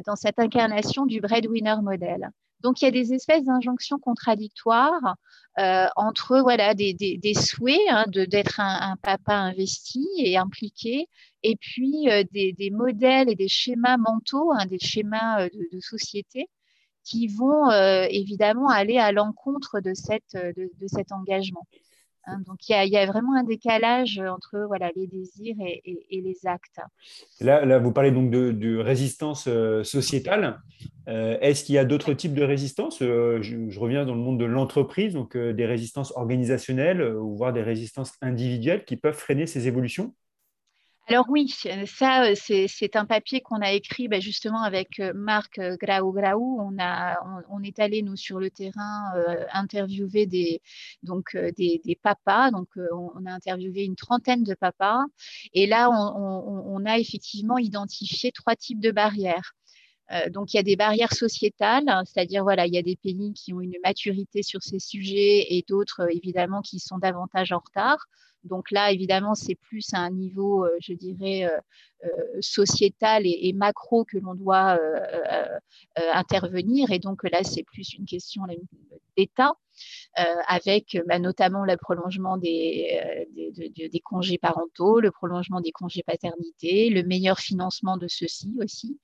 dans 0.07 0.17
cette 0.17 0.39
incarnation 0.39 1.05
du 1.05 1.21
breadwinner 1.21 1.77
modèle. 1.83 2.31
Donc, 2.63 2.81
il 2.81 2.85
y 2.85 2.89
a 2.89 2.91
des 2.91 3.13
espèces 3.15 3.45
d'injonctions 3.45 3.99
contradictoires 3.99 5.17
euh, 5.59 5.87
entre 5.97 6.41
voilà, 6.41 6.75
des, 6.75 6.95
souhaits 7.35 7.81
hein, 7.91 8.05
d'être 8.09 8.61
un, 8.61 8.97
papa 9.03 9.35
investi 9.35 10.07
et 10.19 10.37
impliqué, 10.37 11.09
et 11.43 11.57
puis 11.57 12.09
euh, 12.09 12.23
des, 12.33 12.71
modèles 12.71 13.29
et 13.29 13.35
des 13.35 13.49
schémas 13.49 13.97
mentaux, 13.97 14.53
hein, 14.53 14.67
des 14.67 14.79
schémas 14.79 15.45
euh, 15.45 15.49
de, 15.73 15.81
société 15.81 16.49
qui 17.03 17.27
vont 17.29 17.71
évidemment 18.11 18.69
aller 18.69 18.99
à 18.99 19.11
l'encontre 19.11 19.81
de 19.81 19.95
cet 19.95 21.13
engagement. 21.13 21.67
Hein, 22.27 22.41
donc 22.47 22.69
il 22.69 22.89
y, 22.89 22.97
a 22.97 23.07
vraiment 23.07 23.35
un 23.35 23.45
décalage 23.45 24.19
entre 24.19 24.65
voilà, 24.67 24.91
les 24.95 25.07
désirs 25.07 25.57
et, 25.61 25.99
les 26.11 26.47
actes. 26.47 26.81
Là, 27.41 27.65
là, 27.65 27.79
vous 27.79 27.93
parlez 27.93 28.11
donc 28.11 28.31
de, 28.31 28.77
résistance 28.77 29.47
euh, 29.49 29.83
sociétale. 29.85 30.61
Euh, 31.09 31.39
est-ce 31.41 31.65
qu'il 31.65 31.75
y 31.75 31.79
a 31.79 31.85
d'autres 31.85 32.13
types 32.13 32.35
de 32.35 32.43
résistance 32.43 33.01
euh, 33.01 33.41
je, 33.41 33.79
reviens 33.79 34.05
dans 34.05 34.15
le 34.15 34.21
monde 34.21 34.39
de 34.39 34.45
l'entreprise, 34.45 35.15
donc 35.15 35.37
des 35.37 35.67
résistances 35.67 36.13
organisationnelles 36.17 37.03
ou 37.03 37.37
voire 37.37 37.53
des 37.53 37.63
résistances 37.63 38.13
individuelles 38.21 38.85
qui 38.85 38.97
peuvent 38.97 39.17
freiner 39.17 39.47
ces 39.47 39.67
évolutions? 39.67 40.15
Alors 41.11 41.27
oui, 41.29 41.49
ça, 41.87 42.25
euh, 42.25 42.35
c'est 42.37 42.95
un 42.95 43.05
papier 43.05 43.41
qu'on 43.41 43.61
a 43.61 43.73
écrit 43.73 44.07
bah, 44.07 44.21
justement 44.21 44.63
avec 44.63 45.01
euh, 45.01 45.13
Marc 45.13 45.59
euh, 45.59 45.77
Graou. 45.77 46.61
On, 46.61 46.77
on, 47.51 47.63
est 47.65 47.81
allé, 47.81 48.03
nous, 48.03 48.15
sur 48.15 48.39
le 48.39 48.49
terrain, 48.49 49.13
interviewer 49.53 50.27
des, 50.27 50.63
donc, 51.03 51.37
des, 51.37 51.99
papas. 52.01 52.53
Donc, 52.53 52.69
on, 52.77 53.27
a 53.27 53.33
interviewé 53.33 53.85
une 53.85 53.97
trentaine 53.97 54.45
de 54.45 54.55
papas. 54.55 55.03
Et 55.53 55.67
là, 55.67 55.91
on, 55.91 56.85
a 56.87 56.99
effectivement 56.99 57.59
identifié 57.59 58.31
trois 58.31 58.55
types 58.55 58.81
de 58.81 58.93
barrières. 58.93 59.55
Donc, 60.31 60.53
il 60.53 60.57
y 60.57 60.61
a 60.61 60.65
des 60.65 60.77
barrières 60.77 61.13
sociétales, 61.13 61.89
hein, 61.89 62.03
c'est-à-dire, 62.05 62.43
voilà, 62.43 62.67
il 62.67 62.75
y 62.75 62.79
a 62.79 62.83
des 62.83 62.97
pays 62.97 63.33
qui 63.33 63.53
ont 63.53 63.61
une 63.61 63.77
maturité 63.85 64.43
sur 64.43 64.63
ces 64.63 64.79
sujets 64.79 65.47
et 65.51 65.65
d'autres, 65.69 66.09
évidemment, 66.11 66.63
qui 66.63 66.81
sont 66.81 66.99
davantage 66.99 67.53
en 67.53 67.59
retard. 67.59 68.07
Donc 68.45 68.71
là, 68.71 68.91
évidemment, 68.91 69.35
c'est 69.35 69.55
plus 69.55 69.93
à 69.93 69.99
un 69.99 70.11
niveau, 70.11 70.65
euh, 70.65 70.77
je 70.81 70.95
dirais, 70.95 71.45
euh, 71.45 71.59
euh, 72.05 72.39
sociétal 72.41 73.23
et, 73.27 73.53
macro 73.53 74.05
que 74.05 74.19
l'on 74.19 74.35
doit 74.35 74.79
intervenir. 76.15 76.91
Et 76.91 76.99
donc 76.99 77.29
là, 77.31 77.43
c'est 77.45 77.63
plus 77.63 77.95
une 77.95 78.07
question 78.07 78.43
d'État. 79.17 79.53
Avec 80.47 80.99
bah, 81.07 81.19
notamment 81.19 81.65
le 81.65 81.77
prolongement 81.77 82.37
des, 82.37 83.27
des, 83.57 84.01
congés 84.01 84.39
parentaux, 84.39 85.01
le 85.01 85.11
prolongement 85.11 85.61
des 85.61 85.73
congés 85.73 86.03
paternité, 86.03 86.91
le 86.91 87.03
meilleur 87.03 87.39
financement 87.39 87.97
de 87.97 88.07
ceux-ci 88.09 88.53
aussi. 88.61 88.99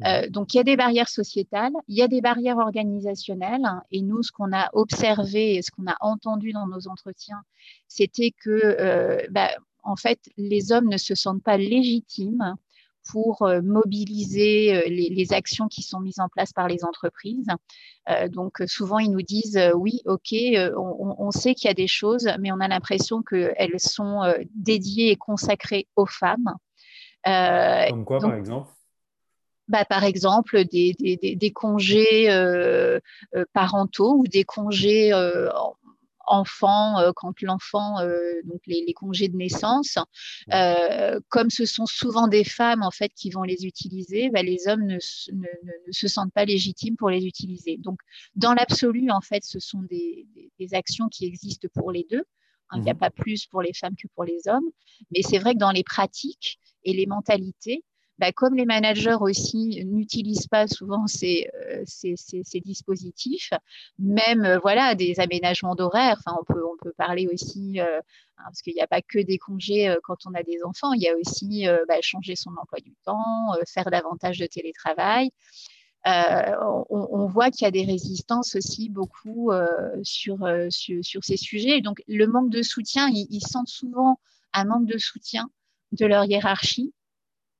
Mmh. 0.00 0.28
donc 0.28 0.54
il 0.54 0.58
y 0.58 0.60
a 0.60 0.64
des 0.64 0.76
barrières 0.76 1.08
sociétales, 1.08 1.72
il 1.88 1.96
y 1.96 2.02
a 2.02 2.08
des 2.08 2.20
barrières 2.20 2.58
organisationnelles, 2.58 3.64
hein, 3.64 3.82
et 3.90 4.02
nous, 4.02 4.22
ce 4.22 4.32
qu'on 4.32 4.52
a 4.52 4.68
observé 4.72 5.56
et 5.56 5.62
ce 5.62 5.70
qu'on 5.70 5.86
a 5.86 5.96
entendu 6.00 6.52
dans 6.52 6.66
nos 6.66 6.88
entretiens, 6.88 7.42
c'était 7.88 8.30
que 8.30 8.50
euh, 8.50 9.26
bah, 9.30 9.50
en 9.82 9.96
fait, 9.96 10.18
les 10.36 10.72
hommes 10.72 10.88
ne 10.88 10.96
se 10.96 11.14
sentent 11.14 11.42
pas 11.42 11.56
légitimes 11.56 12.56
pour 13.08 13.42
euh, 13.42 13.60
mobiliser 13.62 14.76
euh, 14.76 14.82
les, 14.88 15.32
actions 15.32 15.68
qui 15.68 15.82
sont 15.82 16.00
mises 16.00 16.20
en 16.20 16.28
place 16.28 16.52
par 16.52 16.68
les 16.68 16.84
entreprises. 16.84 17.48
donc 18.28 18.62
souvent, 18.66 19.00
ils 19.00 19.10
nous 19.10 19.22
disent, 19.22 19.60
oui, 19.74 20.00
OK, 20.04 20.32
on, 20.76 21.30
sait 21.32 21.54
qu'il 21.54 21.66
y 21.66 21.70
a 21.70 21.74
des 21.74 21.88
choses, 21.88 22.28
mais 22.38 22.52
on 22.52 22.60
a 22.60 22.68
l'impression 22.68 23.22
qu'elles 23.22 23.80
sont 23.80 24.22
dédiées 24.54 25.10
et 25.10 25.16
consacrées 25.16 25.88
aux 25.96 26.06
femmes. 26.06 26.54
Comme 27.24 28.04
quoi, 28.04 28.20
par 28.20 28.34
exemple? 28.34 28.70
Bah, 29.66 29.84
par 29.84 30.04
exemple 30.04 30.64
des, 30.64 30.94
des, 30.96 31.50
congés 31.50 32.28
parentaux 33.52 34.14
ou 34.18 34.28
des 34.28 34.44
congés 34.44 35.10
enfant, 36.26 36.98
euh, 36.98 37.12
quand 37.14 37.40
l'enfant, 37.42 38.00
euh, 38.00 38.40
donc 38.44 38.60
les, 38.66 38.92
congés 38.94 39.28
de 39.28 39.36
naissance, 39.36 39.98
euh, 40.52 41.20
comme 41.28 41.50
ce 41.50 41.64
sont 41.64 41.86
souvent 41.86 42.28
des 42.28 42.44
femmes 42.44 42.82
en 42.82 42.90
fait 42.90 43.12
qui 43.14 43.30
vont 43.30 43.42
les 43.42 43.64
utiliser, 43.66 44.30
bah, 44.30 44.42
les 44.42 44.68
hommes 44.68 44.84
ne, 44.86 44.98
se 44.98 46.08
sentent 46.08 46.32
pas 46.32 46.44
légitimes 46.44 46.96
pour 46.96 47.10
les 47.10 47.26
utiliser. 47.26 47.76
Donc, 47.78 47.98
dans 48.34 48.54
l'absolu, 48.54 49.10
en 49.10 49.20
fait, 49.20 49.44
ce 49.44 49.58
sont 49.58 49.82
des, 49.82 50.26
actions 50.72 51.08
qui 51.08 51.26
existent 51.26 51.68
pour 51.74 51.92
les 51.92 52.06
deux. 52.10 52.24
Hein, 52.70 52.78
il 52.78 52.82
n'y 52.82 52.90
a 52.90 52.94
mmh 52.94 52.98
pas 52.98 53.10
plus 53.10 53.46
pour 53.46 53.62
les 53.62 53.72
femmes 53.72 53.94
que 53.94 54.08
pour 54.14 54.24
les 54.24 54.48
hommes. 54.48 54.68
Mais 55.12 55.22
c'est 55.22 55.38
vrai 55.38 55.54
que 55.54 55.58
dans 55.58 55.70
les 55.70 55.84
pratiques 55.84 56.58
et 56.82 56.92
les 56.92 57.06
mentalités, 57.06 57.84
bah, 58.18 58.32
comme 58.32 58.54
les 58.54 58.64
managers 58.64 59.18
aussi 59.20 59.84
n'utilisent 59.84 60.46
pas 60.46 60.66
souvent 60.66 61.06
ces, 61.06 61.48
euh, 61.54 62.60
dispositifs, 62.64 63.50
même 63.98 64.44
euh, 64.44 64.58
voilà 64.58 64.94
des 64.94 65.20
aménagements 65.20 65.74
d'horaire. 65.74 66.16
Enfin, 66.24 66.36
on 66.40 66.44
peut 66.44 66.62
on 66.64 66.76
peut 66.82 66.94
parler 66.96 67.28
aussi 67.32 67.78
euh, 67.80 67.98
hein, 68.38 68.44
parce 68.44 68.62
qu'il 68.62 68.74
n'y 68.74 68.80
a 68.80 68.86
pas 68.86 69.02
que 69.02 69.18
des 69.18 69.38
congés 69.38 69.94
quand 70.04 70.26
on 70.26 70.34
a 70.34 70.42
des 70.42 70.62
enfants. 70.64 70.92
Il 70.94 71.02
y 71.02 71.08
a 71.08 71.16
aussi 71.16 71.66
bah, 71.88 72.00
changer 72.00 72.36
son 72.36 72.50
emploi 72.60 72.80
du 72.80 72.94
temps, 73.04 73.52
faire 73.66 73.90
davantage 73.90 74.38
de 74.38 74.46
télétravail. 74.46 75.30
on, 76.04 77.26
voit 77.26 77.50
qu'il 77.50 77.64
y 77.64 77.68
a 77.68 77.70
des 77.70 77.84
résistances 77.84 78.54
aussi 78.56 78.88
beaucoup 78.88 79.50
sur, 80.02 80.38
sur, 80.70 81.24
ces 81.24 81.36
sujets. 81.36 81.80
Donc, 81.80 82.02
le 82.08 82.26
manque 82.26 82.50
de 82.50 82.62
soutien, 82.62 83.08
ils 83.12 83.46
sentent 83.46 83.68
souvent 83.68 84.20
un 84.52 84.64
manque 84.64 84.86
de 84.86 84.98
soutien 84.98 85.50
de 85.92 86.06
leur 86.06 86.24
hiérarchie 86.24 86.92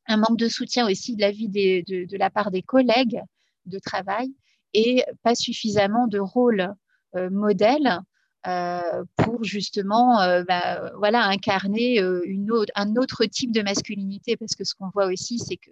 un 0.09 0.17
manque 0.17 0.39
de 0.39 0.49
soutien 0.49 0.89
aussi 0.89 1.17
de 1.17 1.21
la 1.21 1.31
vie 1.31 1.49
de, 1.49 2.17
la 2.17 2.31
part 2.31 2.51
des 2.51 2.63
collègues 2.63 3.21
de 3.67 3.79
travail 3.79 4.33
et 4.75 5.05
pas 5.23 5.35
suffisamment 5.35 6.07
de 6.07 6.19
rôle 6.19 6.75
euh, 7.15 7.31
modèle 7.31 8.01
euh, 8.47 9.05
pour 9.17 9.43
justement 9.43 10.21
euh, 10.21 10.45
bah, 10.45 10.93
voilà, 10.99 11.25
incarner 11.27 11.99
une 12.25 12.53
autre, 12.53 12.73
un 12.77 12.97
autre 12.97 13.25
type 13.25 13.53
de 13.53 13.63
masculinité. 13.63 14.37
Parce 14.37 14.55
que 14.55 14.65
ce 14.65 14.75
qu'on 14.75 14.91
voit 14.91 15.07
aussi, 15.07 15.39
c'est 15.39 15.57
que 15.57 15.71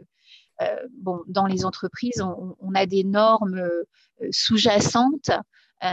bon, 1.00 1.20
dans 1.26 1.46
les 1.46 1.64
entreprises, 1.64 2.22
on 2.22 2.74
a 2.74 2.86
des 2.86 3.04
normes 3.04 3.68
sous-jacentes 4.30 5.30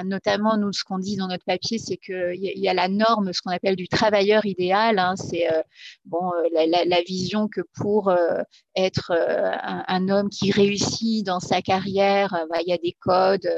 notamment, 0.05 0.57
nous, 0.57 0.71
ce 0.73 0.83
qu'on 0.83 0.99
dit 0.99 1.15
dans 1.15 1.27
notre 1.27 1.45
papier, 1.45 1.77
c'est 1.77 1.97
qu'il 1.97 2.35
y, 2.35 2.59
y, 2.59 2.69
a 2.69 2.73
la 2.73 2.87
norme, 2.87 3.33
ce 3.33 3.41
qu'on 3.41 3.51
appelle 3.51 3.75
du 3.75 3.87
travailleur 3.87 4.45
idéal. 4.45 4.99
Hein, 4.99 5.15
c'est 5.15 5.51
euh, 5.51 5.61
bon, 6.05 6.31
euh, 6.33 6.65
la, 6.67 7.01
vision 7.01 7.47
que 7.47 7.61
pour 7.75 8.13
être 8.75 9.11
un, 9.11 10.09
homme 10.09 10.29
qui 10.29 10.51
réussit 10.51 11.25
dans 11.25 11.39
sa 11.39 11.61
carrière, 11.61 12.45
bah, 12.49 12.59
il 12.61 12.69
y 12.69 12.73
a 12.73 12.77
des 12.77 12.95
codes 12.99 13.49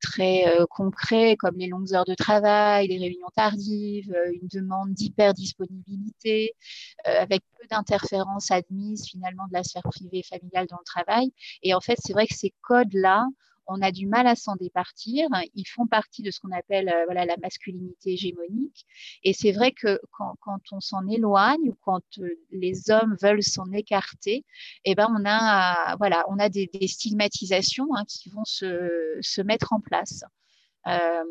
très 0.00 0.44
concrets 0.70 1.36
comme 1.36 1.56
les 1.56 1.66
longues 1.66 1.92
heures 1.94 2.04
de 2.04 2.14
travail, 2.14 2.88
les 2.88 2.98
réunions 2.98 3.30
tardives, 3.34 4.14
une 4.40 4.48
demande 4.48 4.92
d'hyper-disponibilité, 4.92 6.54
avec 7.04 7.42
peu 7.58 7.66
d'interférences 7.68 8.50
admises 8.50 9.06
finalement 9.06 9.46
de 9.48 9.52
la 9.52 9.64
sphère 9.64 9.82
privée 9.82 10.18
et 10.18 10.22
familiale 10.22 10.66
dans 10.66 10.78
le 10.78 10.84
travail. 10.84 11.32
Et 11.62 11.74
en 11.74 11.80
fait, 11.80 11.98
c'est 11.98 12.12
vrai 12.12 12.26
que 12.26 12.34
ces 12.34 12.54
codes-là, 12.62 13.26
on 13.70 13.80
a 13.82 13.92
du 13.92 14.06
mal 14.06 14.26
à 14.26 14.34
s'en 14.34 14.56
départir. 14.56 15.28
Ils 15.54 15.64
font 15.64 15.86
partie 15.86 16.22
de 16.22 16.30
ce 16.30 16.40
qu'on 16.40 16.50
appelle 16.50 16.88
euh, 16.88 17.04
voilà, 17.06 17.24
la 17.24 17.36
masculinité 17.38 18.12
hégémonique. 18.12 18.86
Et 19.22 19.32
c'est 19.32 19.52
vrai 19.52 19.72
que 19.72 20.00
quand, 20.10 20.36
on 20.72 20.80
s'en 20.80 21.06
éloigne 21.08 21.70
ou 21.70 21.76
quand 21.80 22.02
euh, 22.18 22.28
les 22.50 22.90
hommes 22.90 23.16
veulent 23.22 23.42
s'en 23.42 23.70
écarter, 23.72 24.44
eh 24.84 24.94
ben, 24.94 25.08
on 25.16 25.24
a, 25.24 25.96
voilà, 25.96 26.24
on 26.28 26.38
a 26.38 26.48
des, 26.48 26.68
stigmatisations 26.86 27.94
hein, 27.94 28.04
qui 28.08 28.30
vont 28.30 28.44
se 28.44 29.42
mettre 29.42 29.72
en 29.72 29.80
place. 29.80 30.24
Euh, 30.86 31.24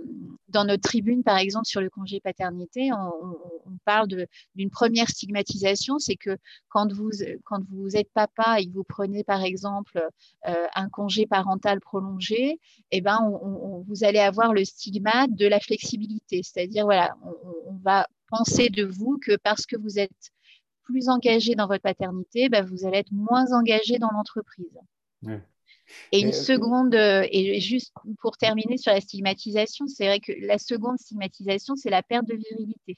dans 0.47 0.63
notre 0.63 0.83
tribune, 0.83 1.23
par 1.23 1.37
exemple, 1.37 1.65
sur 1.65 1.81
le 1.81 1.89
congé 1.89 2.19
paternité, 2.19 2.91
on, 2.93 3.77
parle 3.85 4.07
d'une 4.55 4.69
première 4.69 5.09
stigmatisation, 5.09 5.99
c'est 5.99 6.15
que 6.15 6.37
quand 6.69 6.91
vous, 6.93 7.23
êtes 7.95 8.11
papa 8.13 8.59
et 8.59 8.67
que 8.67 8.73
vous 8.73 8.83
prenez, 8.83 9.23
par 9.23 9.43
exemple, 9.43 10.03
euh, 10.47 10.67
un 10.75 10.89
congé 10.89 11.25
parental 11.25 11.79
prolongé, 11.79 12.59
eh 12.91 13.01
ben, 13.01 13.19
vous 13.87 14.03
allez 14.03 14.19
avoir 14.19 14.53
le 14.53 14.65
stigmate 14.65 15.33
de 15.33 15.47
la 15.47 15.59
flexibilité. 15.59 16.41
C'est-à-dire, 16.43 16.85
voilà, 16.85 17.15
on, 17.65 17.75
va 17.81 18.07
penser 18.27 18.69
de 18.69 18.85
vous 18.85 19.17
que 19.23 19.35
parce 19.37 19.65
que 19.65 19.77
vous 19.77 19.97
êtes 19.97 20.31
plus 20.83 21.09
engagé 21.09 21.55
dans 21.55 21.67
votre 21.67 21.83
paternité, 21.83 22.49
ben, 22.49 22.65
vous 22.65 22.85
allez 22.85 22.99
être 22.99 23.11
moins 23.11 23.51
engagé 23.53 23.97
dans 23.97 24.11
l'entreprise. 24.11 24.77
Et 26.11 26.21
une 26.21 26.29
euh, 26.29 26.31
seconde, 26.31 26.95
euh, 26.95 27.27
et 27.31 27.59
juste 27.59 27.93
pour 28.21 28.37
terminer 28.37 28.77
sur 28.77 28.91
la 28.91 29.01
stigmatisation, 29.01 29.87
c'est 29.87 30.05
vrai 30.05 30.19
que 30.19 30.31
la 30.41 30.57
seconde 30.57 30.97
stigmatisation, 30.97 31.75
c'est 31.75 31.89
la 31.89 32.03
perte 32.03 32.27
de 32.27 32.35
virilité. 32.35 32.97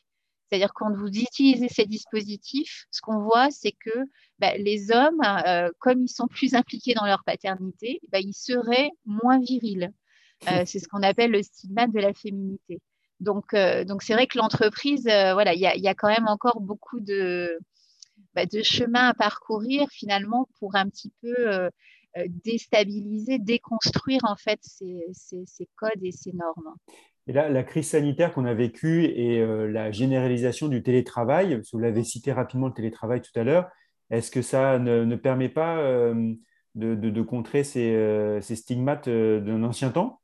C'est-à-dire 0.49 0.73
quand 0.73 0.93
vous 0.93 1.07
utilisez 1.07 1.69
ces 1.69 1.85
dispositifs, 1.85 2.85
ce 2.91 3.01
qu'on 3.01 3.19
voit, 3.19 3.49
c'est 3.51 3.71
que 3.71 3.99
bah, 4.39 4.57
les 4.57 4.91
hommes, 4.91 5.21
euh, 5.47 5.69
comme 5.79 6.03
ils 6.03 6.09
sont 6.09 6.27
plus 6.27 6.55
impliqués 6.55 6.93
dans 6.93 7.05
leur 7.05 7.23
paternité, 7.23 8.01
bah, 8.11 8.19
ils 8.19 8.33
seraient 8.33 8.91
moins 9.05 9.39
virils. 9.39 9.91
c'est 10.65 10.79
ce 10.79 10.87
qu'on 10.87 11.03
appelle 11.03 11.31
le 11.31 11.43
stigmate 11.43 11.91
de 11.91 11.99
la 11.99 12.13
féminité. 12.13 12.79
Donc, 13.19 13.53
donc 13.85 14.01
c'est 14.01 14.13
vrai 14.13 14.25
que 14.25 14.39
l'entreprise, 14.39 15.03
voilà, 15.03 15.53
il 15.53 15.59
y, 15.59 15.79
y, 15.79 15.87
a 15.87 15.93
quand 15.93 16.07
même 16.07 16.27
encore 16.27 16.59
beaucoup 16.59 16.99
de, 16.99 17.59
bah, 18.33 18.47
de 18.47 18.63
chemin 18.63 19.09
à 19.09 19.13
parcourir 19.13 19.87
finalement 19.91 20.49
pour 20.57 20.75
un 20.75 20.89
petit 20.89 21.13
peu 21.21 21.69
déstabiliser, 22.43 23.39
déconstruire 23.39 24.21
en 24.23 24.35
fait 24.35 24.59
ces, 24.61 25.05
ces, 25.13 25.69
codes 25.75 26.03
et 26.03 26.11
ces 26.11 26.33
normes. 26.33 26.75
Et 27.27 27.33
là, 27.33 27.49
la 27.49 27.63
crise 27.63 27.89
sanitaire 27.89 28.33
qu'on 28.33 28.45
a 28.45 28.53
vécue 28.53 29.05
et 29.05 29.45
la 29.67 29.91
généralisation 29.91 30.67
du 30.67 30.83
télétravail, 30.83 31.61
vous 31.71 31.79
l'avez 31.79 32.03
cité 32.03 32.31
rapidement 32.31 32.67
le 32.67 32.73
télétravail 32.73 33.21
tout 33.21 33.37
à 33.39 33.43
l'heure, 33.43 33.69
est-ce 34.09 34.31
que 34.31 34.41
ça 34.41 34.79
ne, 34.79 35.15
permet 35.15 35.49
pas 35.49 35.77
de, 36.75 36.95
de, 36.95 37.21
contrer 37.21 37.63
ces, 37.63 38.39
ces 38.41 38.55
stigmates 38.55 39.07
d'un 39.07 39.63
ancien 39.63 39.91
temps? 39.91 40.21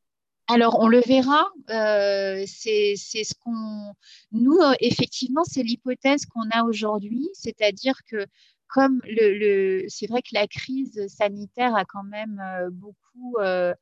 Alors, 0.50 0.80
on 0.80 0.88
le 0.88 1.02
verra. 1.02 1.50
Euh, 1.70 2.44
c'est 2.48 2.96
ce 2.96 3.34
qu'on. 3.44 3.94
Nous, 4.32 4.58
euh, 4.58 4.74
effectivement, 4.80 5.44
c'est 5.44 5.62
l'hypothèse 5.62 6.26
qu'on 6.26 6.50
a 6.52 6.64
aujourd'hui, 6.64 7.28
c'est-à-dire 7.34 7.96
que 8.10 8.26
comme 8.70 9.02
le, 9.06 9.86
c'est 9.88 10.08
vrai 10.08 10.22
que 10.22 10.30
la 10.34 10.48
crise 10.48 11.08
sanitaire 11.08 11.76
a 11.76 11.86
quand 11.86 12.04
même 12.04 12.40
euh, 12.44 12.70
beaucoup 12.72 13.36
euh, 13.40 13.74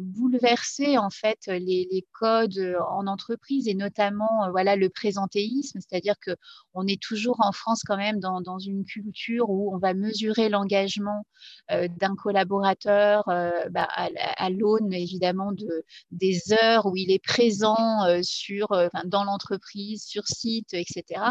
bouleverser 0.00 0.98
en 0.98 1.10
fait 1.10 1.46
les, 1.46 2.06
codes 2.12 2.76
en 2.88 3.06
entreprise 3.06 3.66
et 3.68 3.74
notamment 3.74 4.50
voilà 4.50 4.76
le 4.76 4.90
présentéisme, 4.90 5.78
c'est-à-dire 5.80 6.16
que 6.20 6.32
on 6.74 6.86
est 6.86 7.00
toujours 7.00 7.36
en 7.40 7.52
France 7.52 7.82
quand 7.84 7.96
même 7.96 8.20
dans, 8.20 8.40
dans 8.40 8.58
une 8.58 8.84
culture 8.84 9.48
où 9.48 9.74
on 9.74 9.78
va 9.78 9.94
mesurer 9.94 10.48
l'engagement 10.48 11.26
d'un 11.70 12.14
collaborateur 12.16 13.24
bah, 13.26 13.88
à, 13.90 14.50
l'aune 14.50 14.92
évidemment 14.92 15.52
de, 15.52 15.84
des 16.10 16.52
heures 16.62 16.86
où 16.86 16.96
il 16.96 17.10
est 17.10 17.22
présent 17.22 18.22
sur, 18.22 18.68
dans 19.04 19.24
l'entreprise, 19.24 20.04
sur 20.04 20.26
site, 20.26 20.74
etc. 20.74 21.22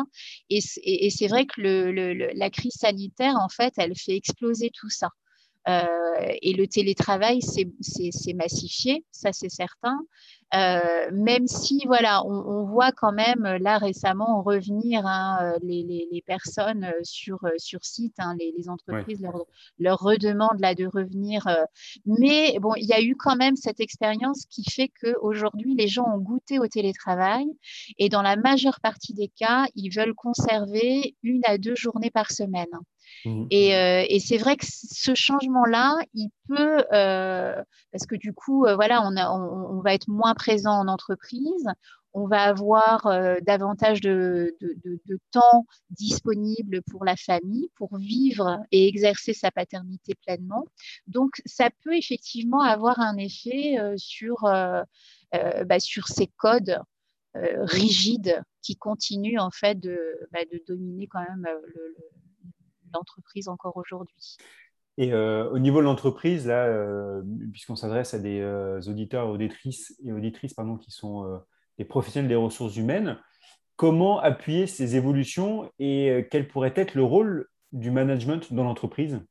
Et, 0.49 0.59
et 0.83 1.09
c'est 1.09 1.27
vrai 1.27 1.45
que 1.45 1.61
le, 1.61 2.33
la 2.33 2.49
crise 2.49 2.73
sanitaire 2.73 3.35
en 3.39 3.49
fait 3.49 3.73
elle 3.77 3.95
fait 3.95 4.15
exploser 4.15 4.71
tout 4.73 4.89
ça. 4.89 5.09
Euh, 5.67 5.83
et 6.41 6.53
le 6.53 6.67
télétravail 6.67 7.41
c'est 7.41 8.33
massifié, 8.33 9.05
ça 9.11 9.33
c'est 9.33 9.49
certain. 9.49 9.99
Euh, 10.55 11.11
même 11.11 11.45
si 11.45 11.83
voilà, 11.85 12.25
on, 12.25 12.63
voit 12.63 12.91
quand 12.91 13.11
même 13.11 13.43
là 13.61 13.77
récemment 13.77 14.41
revenir 14.41 15.05
hein, 15.05 15.53
les, 15.61 15.83
les, 15.83 16.07
les, 16.11 16.21
personnes 16.23 16.91
sur, 17.03 17.39
sur 17.57 17.85
site, 17.85 18.15
hein, 18.17 18.35
les, 18.39 18.51
les, 18.57 18.67
entreprises 18.67 19.21
leur, 19.21 19.45
leur, 19.77 19.99
redemandent 19.99 20.59
là 20.59 20.73
de 20.73 20.87
revenir. 20.87 21.45
mais 22.05 22.57
bon, 22.59 22.73
il 22.77 22.85
y 22.85 22.93
a 22.93 23.01
eu 23.01 23.15
quand 23.15 23.35
même 23.35 23.55
cette 23.55 23.79
expérience 23.79 24.47
qui 24.49 24.63
fait 24.63 24.89
qu'aujourd'hui 25.01 25.75
les 25.75 25.87
gens 25.87 26.05
ont 26.11 26.19
goûté 26.19 26.57
au 26.57 26.67
télétravail 26.67 27.45
et 27.99 28.09
dans 28.09 28.23
la 28.23 28.35
majeure 28.35 28.79
partie 28.79 29.13
des 29.13 29.27
cas, 29.27 29.67
ils 29.75 29.91
veulent 29.95 30.15
conserver 30.15 31.15
une 31.21 31.41
à 31.45 31.59
deux 31.59 31.75
journées 31.75 32.11
par 32.11 32.31
semaine. 32.31 32.65
Mmh. 33.25 33.47
Euh, 33.53 34.05
et, 34.07 34.19
c'est 34.19 34.37
vrai 34.37 34.55
que 34.55 34.65
ce 34.65 35.13
changement-là, 35.13 35.97
il 36.13 36.29
peut, 36.47 36.83
euh, 36.93 37.61
parce 37.91 38.05
que 38.05 38.15
du 38.15 38.33
coup, 38.33 38.65
euh, 38.65 38.75
voilà, 38.75 39.03
on, 39.03 39.15
on, 39.15 39.81
va 39.81 39.93
être 39.93 40.07
moins 40.07 40.33
présent 40.33 40.73
en 40.73 40.87
entreprise, 40.87 41.65
on 42.13 42.27
va 42.27 42.41
avoir 42.41 43.07
davantage 43.43 44.01
de, 44.01 44.55
de, 44.61 45.19
temps 45.31 45.67
disponible 45.91 46.81
pour 46.89 47.05
la 47.05 47.15
famille, 47.15 47.69
pour 47.75 47.97
vivre 47.97 48.59
et 48.71 48.87
exercer 48.87 49.33
sa 49.33 49.51
paternité 49.51 50.15
pleinement. 50.15 50.65
Donc, 51.05 51.39
ça 51.45 51.69
peut 51.83 51.95
effectivement 51.95 52.61
avoir 52.61 52.99
un 52.99 53.17
effet 53.17 53.77
sur, 53.97 54.41
bah, 54.41 55.79
sur 55.79 56.07
ces 56.07 56.25
codes 56.25 56.81
rigides 57.35 58.41
qui 58.63 58.75
continuent 58.75 59.39
en 59.39 59.51
fait 59.51 59.79
de, 59.79 59.99
bah, 60.31 60.39
dominer 60.67 61.05
quand 61.05 61.21
même 61.21 61.47
le 61.75 61.95
l'entreprise 62.93 63.47
encore 63.47 63.77
aujourd'hui. 63.77 64.37
Et 64.99 65.13
euh, 65.13 65.49
au 65.51 65.59
niveau 65.59 65.79
de 65.79 65.85
l'entreprise, 65.85 66.45
là, 66.45 66.65
euh, 66.65 67.21
puisqu'on 67.53 67.77
s'adresse 67.77 68.13
à 68.13 68.19
des 68.19 68.41
euh, 68.41 68.81
auditeurs 68.81 69.29
auditrices 69.29 69.95
et 70.03 70.11
auditrices 70.11 70.53
pardon, 70.53 70.75
qui 70.75 70.91
sont 70.91 71.41
des 71.77 71.85
professionnels 71.85 72.27
des 72.27 72.35
ressources 72.35 72.75
humaines, 72.75 73.17
comment 73.77 74.19
appuyer 74.19 74.67
ces 74.67 74.97
évolutions 74.97 75.71
et 75.79 76.27
quel 76.29 76.49
pourrait 76.49 76.73
être 76.75 76.95
le 76.95 77.03
rôle 77.03 77.47
du 77.71 77.91
management 77.91 78.53
dans 78.53 78.65
l'entreprise? 78.65 79.21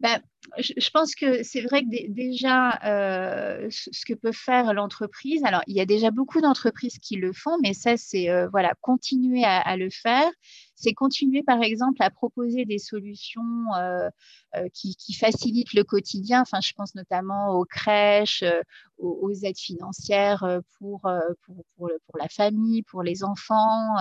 Ben, 0.00 0.18
je 0.58 0.90
pense 0.90 1.14
que 1.14 1.42
c'est 1.42 1.60
vrai 1.60 1.82
que 1.82 2.10
déjà, 2.10 2.78
ce 3.68 4.04
que 4.06 4.14
peut 4.14 4.32
faire 4.32 4.72
l'entreprise, 4.72 5.44
alors 5.44 5.60
il 5.66 5.76
y 5.76 5.80
a 5.80 5.86
déjà 5.86 6.10
beaucoup 6.10 6.40
d'entreprises 6.40 6.98
qui 6.98 7.16
le 7.16 7.34
font, 7.34 7.58
mais 7.62 7.74
ça, 7.74 7.98
c'est 7.98 8.28
voilà, 8.46 8.72
continuer 8.80 9.44
à, 9.44 9.76
le 9.76 9.90
faire 9.90 10.30
c'est 10.82 10.94
continuer 10.94 11.42
par 11.44 11.62
exemple 11.62 12.02
à 12.02 12.10
proposer 12.10 12.64
des 12.64 12.78
solutions 12.78 13.72
euh, 13.76 14.08
euh, 14.56 14.68
qui, 14.74 15.14
facilitent 15.14 15.74
le 15.74 15.84
quotidien. 15.84 16.42
Enfin, 16.42 16.60
je 16.60 16.72
pense 16.72 16.94
notamment 16.96 17.54
aux 17.54 17.64
crèches, 17.64 18.42
euh, 18.42 18.62
aux, 18.98 19.32
aides 19.32 19.58
financières 19.58 20.60
pour, 20.78 21.00
pour, 21.76 22.18
la 22.18 22.28
famille, 22.28 22.82
pour 22.82 23.02
les 23.02 23.24
enfants, 23.24 23.96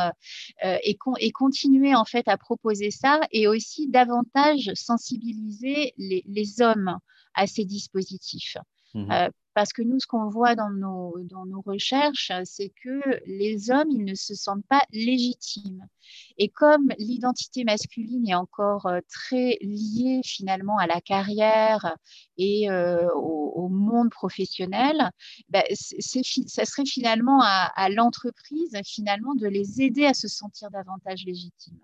et, 0.63 0.97
continuer 1.33 1.95
en 1.95 2.05
fait 2.05 2.27
à 2.27 2.37
proposer 2.37 2.91
ça 2.91 3.19
et 3.31 3.47
aussi 3.47 3.87
davantage 3.87 4.71
sensibiliser 4.75 5.93
les 5.97 6.61
hommes 6.61 6.97
à 7.33 7.47
ces 7.47 7.65
dispositifs. 7.65 8.57
Mmh 8.93 9.29
parce 9.53 9.73
que 9.73 9.81
nous, 9.81 9.99
ce 9.99 10.07
qu'on 10.07 10.29
voit 10.29 10.55
dans 10.55 10.69
nos, 10.69 11.15
dans 11.23 11.45
nos 11.45 11.61
recherches, 11.61 12.31
c'est 12.45 12.71
que 12.83 13.01
les 13.25 13.69
hommes, 13.69 13.89
ils 13.89 14.05
ne 14.05 14.15
se 14.15 14.33
sentent 14.33 14.65
pas 14.67 14.81
légitimes. 14.91 15.85
Et 16.37 16.49
comme 16.49 16.89
l'identité 16.97 17.63
masculine 17.63 18.27
est 18.27 18.35
encore 18.35 18.85
euh, 18.87 18.99
très 19.09 19.57
liée 19.61 20.21
finalement 20.23 20.77
à 20.77 20.87
la 20.87 21.01
carrière 21.01 21.95
et 22.37 22.69
euh, 22.69 23.09
au, 23.13 23.69
monde 23.69 24.09
professionnel, 24.09 25.11
bah, 25.49 25.63
ça 25.69 26.65
serait 26.65 26.85
finalement 26.85 27.41
à, 27.41 27.71
à 27.75 27.89
l'entreprise 27.89 28.75
finalement 28.85 29.35
de 29.35 29.47
les 29.47 29.81
aider 29.81 30.05
à 30.05 30.13
se 30.13 30.27
sentir 30.27 30.69
davantage 30.71 31.23
légitimes. 31.25 31.79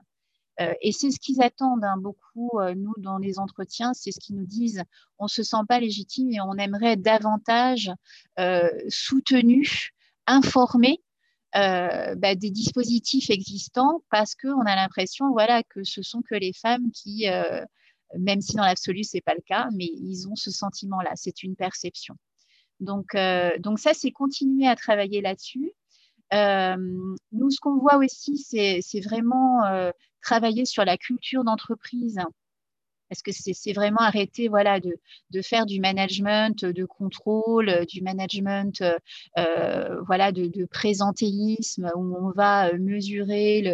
Euh, 0.59 0.73
et 0.81 0.91
c'est 0.91 1.11
ce 1.11 1.19
qu'ils 1.19 1.41
attendent 1.41 1.83
hein, 1.83 1.97
beaucoup, 1.97 2.59
euh, 2.59 2.73
nous, 2.73 2.93
dans 2.97 3.17
les 3.17 3.39
entretiens, 3.39 3.93
c'est 3.93 4.11
ce 4.11 4.19
qu'ils 4.19 4.35
nous 4.35 4.45
disent. 4.45 4.83
On 5.19 5.25
ne 5.25 5.29
se 5.29 5.43
sent 5.43 5.57
pas 5.67 5.79
légitime 5.79 6.31
et 6.31 6.41
on 6.41 6.53
aimerait 6.53 6.95
davantage 6.95 7.91
euh, 8.39 8.69
soutenu, 8.89 9.91
informé 10.25 11.01
bah, 11.53 12.35
des 12.35 12.51
dispositifs 12.51 13.31
existants 13.31 14.03
parce 14.11 14.35
qu'on 14.35 14.61
a 14.61 14.75
l'impression 14.75 15.31
voilà, 15.31 15.63
que 15.63 15.83
ce 15.83 16.03
sont 16.03 16.21
que 16.21 16.35
les 16.35 16.53
femmes 16.53 16.91
qui, 16.91 17.25
même 18.15 18.41
si 18.41 18.55
dans 18.55 18.63
l'absolu, 18.63 19.03
ce 19.03 19.17
n'est 19.17 19.21
pas 19.21 19.33
le 19.33 19.41
cas, 19.41 19.67
mais 19.73 19.85
ils 19.85 20.27
ont 20.27 20.35
ce 20.35 20.51
sentiment-là, 20.51 21.13
c'est 21.15 21.41
une 21.41 21.55
perception. 21.55 22.15
Donc, 22.79 23.17
donc 23.57 23.79
ça, 23.79 23.95
c'est 23.95 24.11
continuer 24.11 24.67
à 24.67 24.75
travailler 24.75 25.19
là-dessus. 25.21 25.71
nous, 26.31 27.49
ce 27.49 27.59
qu'on 27.59 27.79
voit 27.79 27.97
aussi, 27.97 28.37
c'est 28.37 29.01
vraiment 29.01 29.63
travailler 30.27 30.65
sur 30.65 30.83
la 30.83 30.97
culture 30.97 31.45
d'entreprise 31.45 32.19
parce 33.09 33.21
que 33.21 33.31
c'est 33.31 33.71
vraiment 33.71 34.01
arrêter 34.01 34.49
voilà, 34.49 34.81
de, 34.81 34.97
de, 35.31 35.41
faire 35.41 35.65
du 35.65 35.79
management 35.79 36.65
de 36.65 36.83
contrôle, 36.83 37.85
du 37.87 38.01
management 38.01 38.83
euh, 39.37 40.01
voilà, 40.05 40.33
de, 40.33 40.47
de, 40.47 40.65
présentéisme, 40.65 41.89
où 41.95 42.17
on 42.17 42.31
va 42.31 42.73
mesurer 42.73 43.73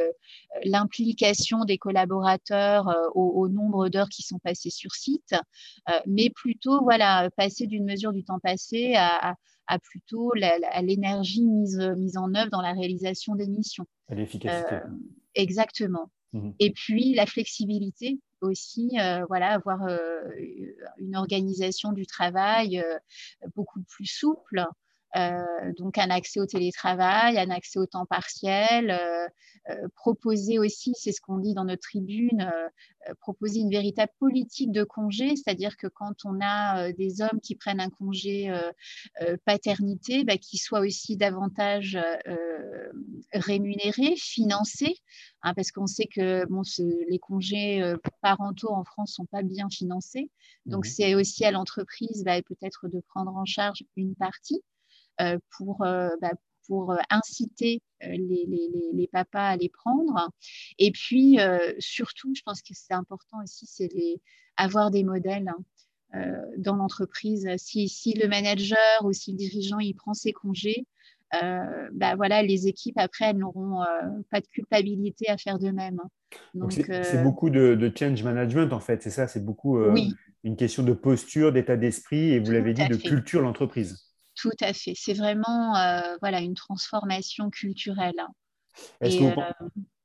l'implication 0.63 1.65
des 1.65 1.79
collaborateurs 1.79 2.89
euh, 2.89 3.09
au, 3.15 3.47
nombre 3.47 3.89
d'heures 3.89 4.09
qui 4.09 4.21
sont 4.21 4.37
passées 4.37 4.69
sur 4.69 4.93
site, 4.93 5.33
euh, 5.89 5.99
mais 6.05 6.29
plutôt 6.29 6.83
voilà, 6.83 7.29
passer 7.35 7.65
d'une 7.65 7.85
mesure 7.85 8.13
du 8.13 8.23
temps 8.23 8.39
passé 8.39 8.93
à, 8.95 9.35
à 9.67 9.79
plutôt 9.79 10.31
l'énergie 10.35 11.43
mise, 11.43 11.79
mise 11.97 12.17
en 12.17 12.33
œuvre 12.35 12.51
dans 12.51 12.61
la 12.61 12.73
réalisation 12.73 13.33
des 13.35 13.47
missions. 13.47 13.85
À 14.09 14.15
l'efficacité. 14.15 14.75
exactement. 15.33 16.11
Mmh 16.33 16.51
Et 16.59 16.71
puis 16.71 17.13
la 17.13 17.25
flexibilité 17.25 18.19
aussi, 18.41 18.91
euh, 18.99 19.25
voilà, 19.27 19.53
avoir 19.53 19.83
euh, 19.83 20.21
une 20.97 21.15
organisation 21.15 21.91
du 21.91 22.05
travail 22.05 22.79
euh, 22.79 22.97
beaucoup 23.55 23.81
plus 23.83 24.05
souple. 24.05 24.65
Donc 25.77 25.97
un 25.97 26.09
accès 26.09 26.39
au 26.39 26.45
télétravail, 26.45 27.37
un 27.37 27.49
accès 27.49 27.79
au 27.79 27.85
temps 27.85 28.05
partiel, 28.05 28.99
proposer 29.95 30.59
aussi, 30.59 30.93
c'est 30.95 31.11
ce 31.11 31.21
qu'on 31.21 31.37
dit 31.37 31.53
dans 31.53 31.65
notre 31.65 31.83
tribune, 31.83 32.51
proposer 33.19 33.59
une 33.59 33.69
véritable 33.69 34.11
politique 34.19 34.71
de 34.71 34.83
congé, 34.83 35.35
c'est-à-dire 35.35 35.77
que 35.77 35.87
quand 35.87 36.25
on 36.25 36.39
a 36.41 36.91
des 36.93 37.21
hommes 37.21 37.39
qui 37.41 37.55
prennent 37.55 37.79
un 37.79 37.89
congé 37.89 38.51
paternité, 39.45 40.23
bah, 40.23 40.37
qu'ils 40.37 40.59
soient 40.59 40.81
aussi 40.81 41.15
davantage 41.15 41.97
rémunérés, 43.33 44.15
financés, 44.15 44.97
hein, 45.43 45.53
parce 45.53 45.71
qu'on 45.71 45.87
sait 45.87 46.07
que 46.07 46.45
bon, 46.49 46.63
les 47.09 47.19
congés 47.19 47.93
parentaux 48.21 48.71
en 48.71 48.83
France 48.83 49.11
ne 49.11 49.23
sont 49.23 49.25
pas 49.25 49.43
bien 49.43 49.69
financés. 49.69 50.31
Donc, 50.65 50.85
mmh 50.85 50.89
c'est 50.89 51.15
aussi 51.15 51.45
à 51.45 51.51
l'entreprise 51.51 52.23
bah, 52.23 52.41
peut-être 52.41 52.87
de 52.87 52.99
prendre 53.09 53.35
en 53.35 53.45
charge 53.45 53.83
une 53.95 54.15
partie 54.15 54.61
pour, 55.51 55.77
bah, 55.79 56.31
pour 56.67 56.95
inciter 57.09 57.81
les, 58.01 59.09
papas 59.11 59.49
à 59.49 59.57
les 59.57 59.69
prendre. 59.69 60.29
Et 60.79 60.91
puis, 60.91 61.37
surtout, 61.79 62.33
je 62.35 62.41
pense 62.43 62.61
que 62.61 62.73
c'est 62.73 62.93
important 62.93 63.37
aussi, 63.43 63.65
c'est 63.67 63.89
avoir 64.57 64.91
des 64.91 65.03
modèles. 65.03 65.49
Hein, 65.49 65.63
dans 66.57 66.75
l'entreprise. 66.75 67.49
Si, 67.57 67.89
si, 67.89 68.13
le 68.13 68.27
manager 68.27 68.77
ou 69.03 69.13
si 69.13 69.31
le 69.31 69.37
dirigeant 69.37 69.79
il 69.79 69.95
prend 69.95 70.13
ses 70.13 70.31
congés, 70.31 70.85
euh, 71.41 71.89
bah 71.93 72.15
voilà, 72.15 72.43
les 72.43 72.67
équipes, 72.67 72.97
après, 72.97 73.25
elles 73.25 73.37
n'auront 73.37 73.81
euh, 73.81 73.85
pas 74.29 74.39
de 74.39 74.47
culpabilité 74.47 75.29
à 75.29 75.37
faire 75.37 75.57
de 75.57 75.71
même. 75.71 75.99
Hein. 76.03 76.09
Donc, 76.53 76.71
c'est 76.73 77.15
euh, 77.15 77.23
beaucoup 77.23 77.49
de, 77.49 77.91
change 77.97 78.23
management, 78.23 78.71
en 78.73 78.79
fait, 78.79 79.01
c'est 79.01 79.09
ça, 79.09 79.27
c'est 79.27 79.43
beaucoup 79.43 79.79
une 80.43 80.55
question 80.55 80.83
de 80.83 80.93
posture, 80.93 81.51
d'état 81.51 81.77
d'esprit 81.77 82.31
et, 82.31 82.39
vous 82.39 82.51
l'avez 82.51 82.73
dit, 82.73 82.87
de 82.87 82.95
culture 82.95 83.41
l'entreprise. 83.41 84.12
Tout 84.35 84.51
à 84.61 84.73
fait. 84.73 84.93
C'est 84.95 85.13
vraiment 85.13 85.73
voilà, 86.21 86.41
une 86.41 86.55
transformation 86.55 87.49
culturelle. 87.49 88.19
Hein. 88.19 88.27
et, 89.01 89.19
vous, 89.19 89.33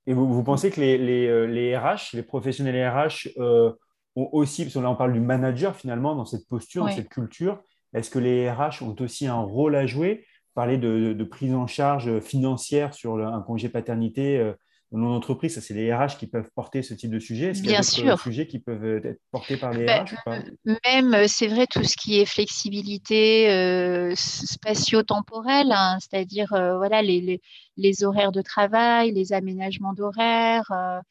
et 0.06 0.14
vous, 0.14 0.44
pensez 0.44 0.70
que 0.70 0.80
les, 0.80 0.98
les, 0.98 1.46
les, 1.46 1.76
RH, 1.76 2.14
les 2.14 2.22
professionnels 2.22 2.88
RH, 2.88 3.28
ont 3.38 4.28
aussi, 4.32 4.64
parce 4.64 4.74
que 4.74 4.80
là 4.80 4.90
on 4.90 4.96
parle 4.96 5.12
du 5.12 5.20
manager 5.20 5.76
finalement, 5.76 6.14
dans 6.14 6.24
cette 6.24 6.46
posture, 6.48 6.84
dans 6.84 6.92
cette 6.92 7.08
culture, 7.08 7.62
est-ce 7.94 8.10
que 8.10 8.18
les 8.18 8.50
RH 8.50 8.82
ont 8.82 8.96
aussi 9.00 9.26
un 9.26 9.40
rôle 9.40 9.74
à 9.74 9.86
jouer? 9.86 10.26
Parler 10.54 10.76
de, 10.76 11.24
prise 11.24 11.54
en 11.54 11.66
charge 11.66 12.20
financière 12.20 12.92
sur 12.92 13.16
un 13.16 13.40
congé 13.42 13.68
paternité 13.68 14.54
euh, 14.92 14.96
dans 14.96 14.98
mon 14.98 15.14
entreprise, 15.14 15.54
ça 15.54 15.60
c'est 15.60 15.74
les 15.74 15.92
RH 15.92 16.18
qui 16.18 16.26
peuvent 16.26 16.50
porter 16.54 16.82
ce 16.82 16.94
type 16.94 17.10
de 17.10 17.18
sujet. 17.18 17.48
Est-ce 17.48 17.62
qu'il 17.62 17.70
y 17.70 17.74
a 17.74 17.80
d'autres 17.80 18.22
sujets 18.22 18.46
qui 18.46 18.58
peuvent 18.58 19.04
être 19.04 19.20
portés 19.30 19.56
par 19.56 19.72
les 19.72 19.84
bah, 19.84 20.04
RH 20.04 20.12
ou 20.12 20.16
pas? 20.24 20.38
Même, 20.84 21.14
euh, 21.14 21.24
c'est 21.28 21.46
vrai, 21.46 21.66
tout 21.66 21.84
ce 21.84 21.96
qui 21.96 22.18
est 22.20 22.26
flexibilité 22.26 23.50
euh, 23.50 24.12
spatio-temporelle, 24.14 25.72
hein, 25.72 25.98
c'est-à-dire 26.00 26.48
voilà, 26.50 27.02
les, 27.02 27.40
les, 27.76 28.04
horaires 28.04 28.32
de 28.32 28.42
travail, 28.42 29.12
les 29.12 29.32
aménagements 29.32 29.92
d'horaires, 29.92 30.66
bah, 30.68 31.02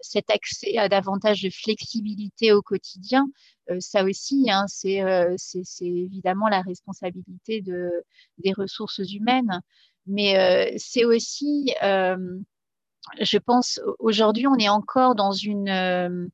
cet 0.00 0.30
accès 0.30 0.76
à 0.76 0.88
davantage 0.88 1.42
de 1.42 1.50
flexibilité 1.50 2.52
au 2.52 2.62
quotidien, 2.62 3.26
euh, 3.70 3.78
ça 3.80 4.04
aussi, 4.04 4.50
hein, 4.50 4.66
euh, 4.84 5.34
c'est 5.36 5.84
évidemment 5.84 6.48
la 6.48 6.60
responsabilité 6.60 7.62
de, 7.62 7.90
des 8.38 8.52
ressources 8.52 9.12
humaines. 9.12 9.60
Mais 10.06 10.38
euh, 10.38 10.74
c'est 10.76 11.04
aussi, 11.04 11.74
je 11.82 13.38
pense, 13.38 13.80
aujourd'hui, 13.98 14.46
on 14.46 14.56
est 14.56 14.68
encore 14.68 15.14
dans 15.14 15.32
une 15.32 16.30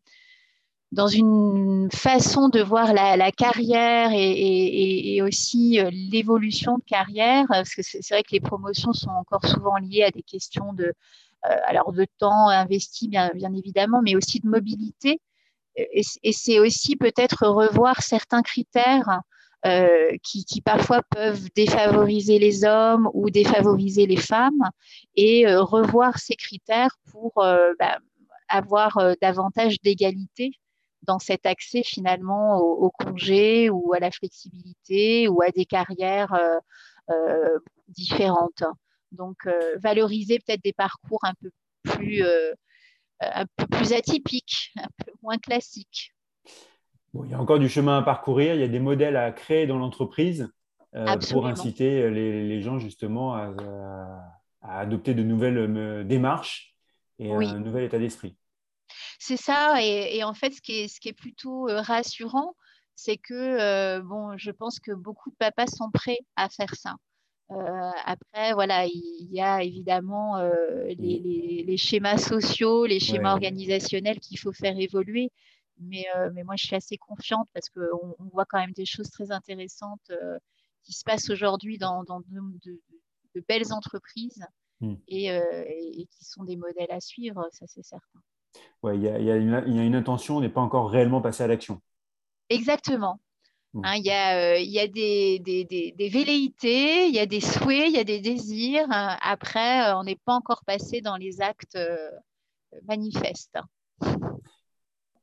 dans 0.93 1.07
une 1.07 1.89
façon 1.93 2.49
de 2.49 2.61
voir 2.61 2.93
la, 2.93 3.31
carrière 3.31 4.11
et, 4.13 5.23
aussi 5.23 5.79
l'évolution 6.11 6.79
de 6.79 6.83
carrière, 6.83 7.47
parce 7.49 7.77
que 7.77 7.83
c'est 7.83 8.09
vrai 8.11 8.25
que 8.25 8.33
les 8.33 8.41
promotions 8.41 8.93
sont 8.93 9.11
encore 9.11 9.47
souvent 9.47 9.77
liées 9.77 10.03
à 10.03 10.11
des 10.11 10.23
questions 10.23 10.73
de, 10.73 10.93
alors 11.43 11.93
de 11.93 12.07
temps 12.19 12.49
investi, 12.49 13.07
bien 13.09 13.55
évidemment, 13.55 14.03
mais 14.03 14.17
aussi 14.17 14.41
de 14.41 14.49
mobilité. 14.49 15.21
Et, 15.77 16.33
c'est 16.33 16.59
aussi 16.59 16.97
peut-être 16.97 17.47
revoir 17.47 18.03
certains 18.03 18.43
critères 18.43 19.21
euh, 19.67 20.17
qui, 20.23 20.63
parfois 20.63 21.03
peuvent 21.03 21.49
défavoriser 21.55 22.39
les 22.39 22.65
hommes 22.65 23.11
ou 23.13 23.29
défavoriser 23.29 24.07
les 24.07 24.17
femmes 24.17 24.71
et 25.17 25.47
euh, 25.47 25.63
revoir 25.63 26.17
ces 26.17 26.35
critères 26.35 26.97
pour 27.11 27.45
euh, 27.45 27.75
bah, 27.79 27.99
avoir 28.49 28.99
davantage 29.21 29.79
d'égalité 29.83 30.53
dans 31.03 31.19
cet 31.19 31.45
accès 31.45 31.83
finalement 31.83 32.59
au, 32.59 32.91
congé 32.91 33.69
ou 33.69 33.93
à 33.93 33.99
la 33.99 34.11
flexibilité 34.11 35.29
ou 35.29 35.43
à 35.43 35.51
des 35.51 35.67
carrières 35.67 36.39
différentes. 37.89 38.65
Donc 39.13 39.47
valoriser 39.77 40.39
peut-être 40.39 40.65
des 40.65 40.73
parcours 40.73 41.25
un 41.25 41.35
peu 41.35 41.51
plus 41.85 42.25
un 43.21 43.47
peu 43.57 43.67
plus 43.67 43.93
atypique, 43.93 44.73
un 44.77 44.89
peu 45.05 45.13
moins 45.23 45.39
classique. 45.39 46.13
Il 47.15 47.31
y 47.31 47.35
a 47.35 47.41
encore 47.41 47.59
du 47.59 47.69
chemin 47.69 47.99
à 47.99 48.03
parcourir, 48.03 48.55
il 48.55 48.61
y 48.61 48.65
a 48.65 48.69
des 48.69 48.81
modèles 48.81 49.17
à 49.17 49.33
créer 49.33 49.67
dans 49.67 49.79
l'entreprise 49.79 50.51
euh, 50.95 51.17
pour 51.31 51.47
inciter 51.47 52.11
les, 52.11 52.63
gens 52.63 52.79
justement 52.79 53.35
à, 53.35 53.53
adopter 54.63 55.15
de 55.15 55.23
nouvelles 55.23 55.59
euh, 55.59 56.05
démarches 56.05 56.77
et 57.19 57.33
un 57.33 57.59
nouvel 57.59 57.85
état 57.85 57.99
d'esprit. 57.99 58.37
C'est 59.19 59.37
ça, 59.37 59.83
et, 59.83 60.25
en 60.25 60.35
fait, 60.35 60.53
ce 60.53 60.61
qui 60.61 60.81
est, 60.81 60.89
ce 60.89 61.01
qui 61.01 61.09
est 61.09 61.19
plutôt 61.19 61.69
euh, 61.69 61.81
rassurant, 61.81 62.55
c'est 62.95 63.17
que 63.17 64.01
bon, 64.01 64.37
je 64.37 64.51
pense 64.51 64.79
que 64.79 64.93
beaucoup 64.93 65.31
de 65.31 65.37
papas 65.37 65.67
sont 65.67 65.91
prêts 65.91 66.19
à 66.37 66.49
faire 66.49 66.75
ça. 66.75 66.97
Euh, 67.53 67.91
après, 68.05 68.53
voilà, 68.53 68.87
il 68.87 69.29
y 69.31 69.41
a 69.41 69.63
évidemment 69.63 70.39
euh, 70.39 70.87
les, 70.97 71.77
schémas 71.77 72.19
sociaux, 72.19 72.87
les 72.87 73.01
schémas 73.01 73.33
organisationnels 73.33 74.21
qu'il 74.21 74.39
faut 74.39 74.53
faire 74.53 74.79
évoluer. 74.79 75.33
Mais, 75.81 76.05
euh, 76.17 76.31
mais, 76.35 76.45
moi, 76.45 76.57
je 76.57 76.67
suis 76.67 76.77
assez 76.77 76.97
confiante 76.97 77.49
parce 77.53 77.69
qu'on 77.71 78.17
on 78.19 78.29
voit 78.33 78.45
quand 78.45 78.59
même 78.59 78.73
des 78.73 78.87
choses 78.87 79.11
très 79.11 79.31
intéressantes 79.31 80.13
qui 80.83 80.93
se 80.93 81.05
passent 81.05 81.31
aujourd'hui 81.31 81.79
dans, 81.79 82.05
de, 82.05 83.45
belles 83.49 83.73
entreprises 83.73 84.45
hmm. 84.81 84.95
et, 85.09 86.07
qui 86.11 86.25
sont 86.25 86.45
des 86.45 86.57
modèles 86.57 86.91
à 86.91 87.01
suivre, 87.01 87.49
ça 87.53 87.67
c'est 87.67 87.85
certain. 87.85 88.21
Ouais, 88.83 88.97
il 88.97 89.03
y, 89.03 89.07
y, 89.07 89.31
a 89.31 89.37
une 89.37 89.95
intention, 89.95 90.39
on 90.39 90.41
n'est 90.41 90.49
pas 90.49 90.61
encore 90.61 90.91
réellement 90.91 91.21
passé 91.21 91.43
à 91.43 91.47
l'action. 91.47 91.81
Exactement. 92.49 93.21
Hein, 93.85 93.95
il 93.97 94.05
y 94.05 94.11
a, 94.11 94.55
euh, 94.55 94.59
y 94.59 94.81
a 94.81 94.89
des, 94.89 95.39
des, 95.39 95.65
des, 95.65 96.09
velléités, 96.09 97.07
il 97.07 97.15
y 97.15 97.21
a 97.21 97.27
des 97.27 97.41
souhaits, 97.41 97.89
il 97.89 97.95
y 97.95 98.01
a 98.01 98.05
des 98.05 98.21
désirs. 98.21 98.87
Hein. 98.91 99.17
Après, 99.23 99.89
euh, 99.89 99.97
on 99.97 100.03
n'est 100.03 100.19
pas 100.25 100.35
encore 100.35 100.65
passé 100.67 101.01
dans 101.01 101.17
les 101.17 101.41
actes 101.41 101.77
euh, 101.77 102.11
manifestes. 102.89 103.59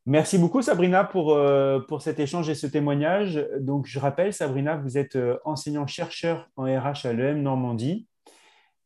Merci 0.09 0.37
beaucoup 0.37 0.61
Sabrina 0.61 1.03
pour, 1.03 1.37
pour 1.87 2.01
cet 2.01 2.19
échange 2.19 2.49
et 2.49 2.55
ce 2.55 2.65
témoignage. 2.65 3.45
Donc, 3.59 3.85
je 3.85 3.99
rappelle, 3.99 4.33
Sabrina, 4.33 4.77
vous 4.77 4.97
êtes 4.97 5.17
enseignant-chercheur 5.43 6.49
en 6.55 6.63
RH 6.63 7.05
à 7.05 7.13
l'EM 7.13 7.41
Normandie. 7.41 8.07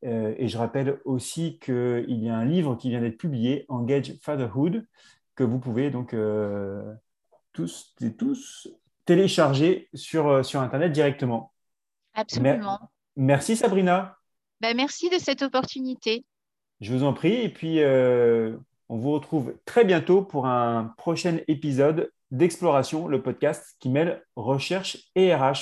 et 0.02 0.48
je 0.48 0.58
rappelle 0.58 1.00
aussi 1.06 1.60
qu'il 1.60 2.24
y 2.24 2.28
a 2.28 2.36
un 2.36 2.46
livre 2.46 2.76
qui 2.76 2.90
vient 2.90 3.02
d'être 3.02 3.20
publié, 3.20 3.66
Engage 3.70 4.16
Fatherhood, 4.24 4.84
que 5.36 5.44
vous 5.44 5.60
pouvez 5.60 5.92
donc 5.92 6.16
tous 7.54 7.94
et 8.02 8.14
tous 8.14 8.68
télécharger 9.06 9.90
sur, 9.94 10.28
euh, 10.28 10.44
sur 10.44 10.62
Internet 10.62 10.92
directement. 10.92 11.54
Absolument. 12.14 12.80
Merci 13.16 13.56
Sabrina. 13.56 14.18
Ben, 14.62 14.76
merci 14.76 15.10
de 15.10 15.18
cette 15.18 15.42
opportunité. 15.42 16.26
Je 16.82 16.94
vous 16.94 17.04
en 17.04 17.14
prie. 17.14 17.34
Et 17.34 17.50
puis, 17.50 17.82
euh, 17.82 18.58
on 18.92 18.98
vous 18.98 19.12
retrouve 19.12 19.54
très 19.66 19.86
bientôt 19.86 20.22
pour 20.22 20.48
un 20.48 20.94
prochain 20.98 21.38
épisode 21.48 22.12
d'Exploration, 22.30 23.08
le 23.08 23.22
podcast 23.22 23.78
qui 23.80 23.88
mêle 23.88 24.22
recherche 24.36 24.98
et 25.16 25.34
RH. 25.34 25.60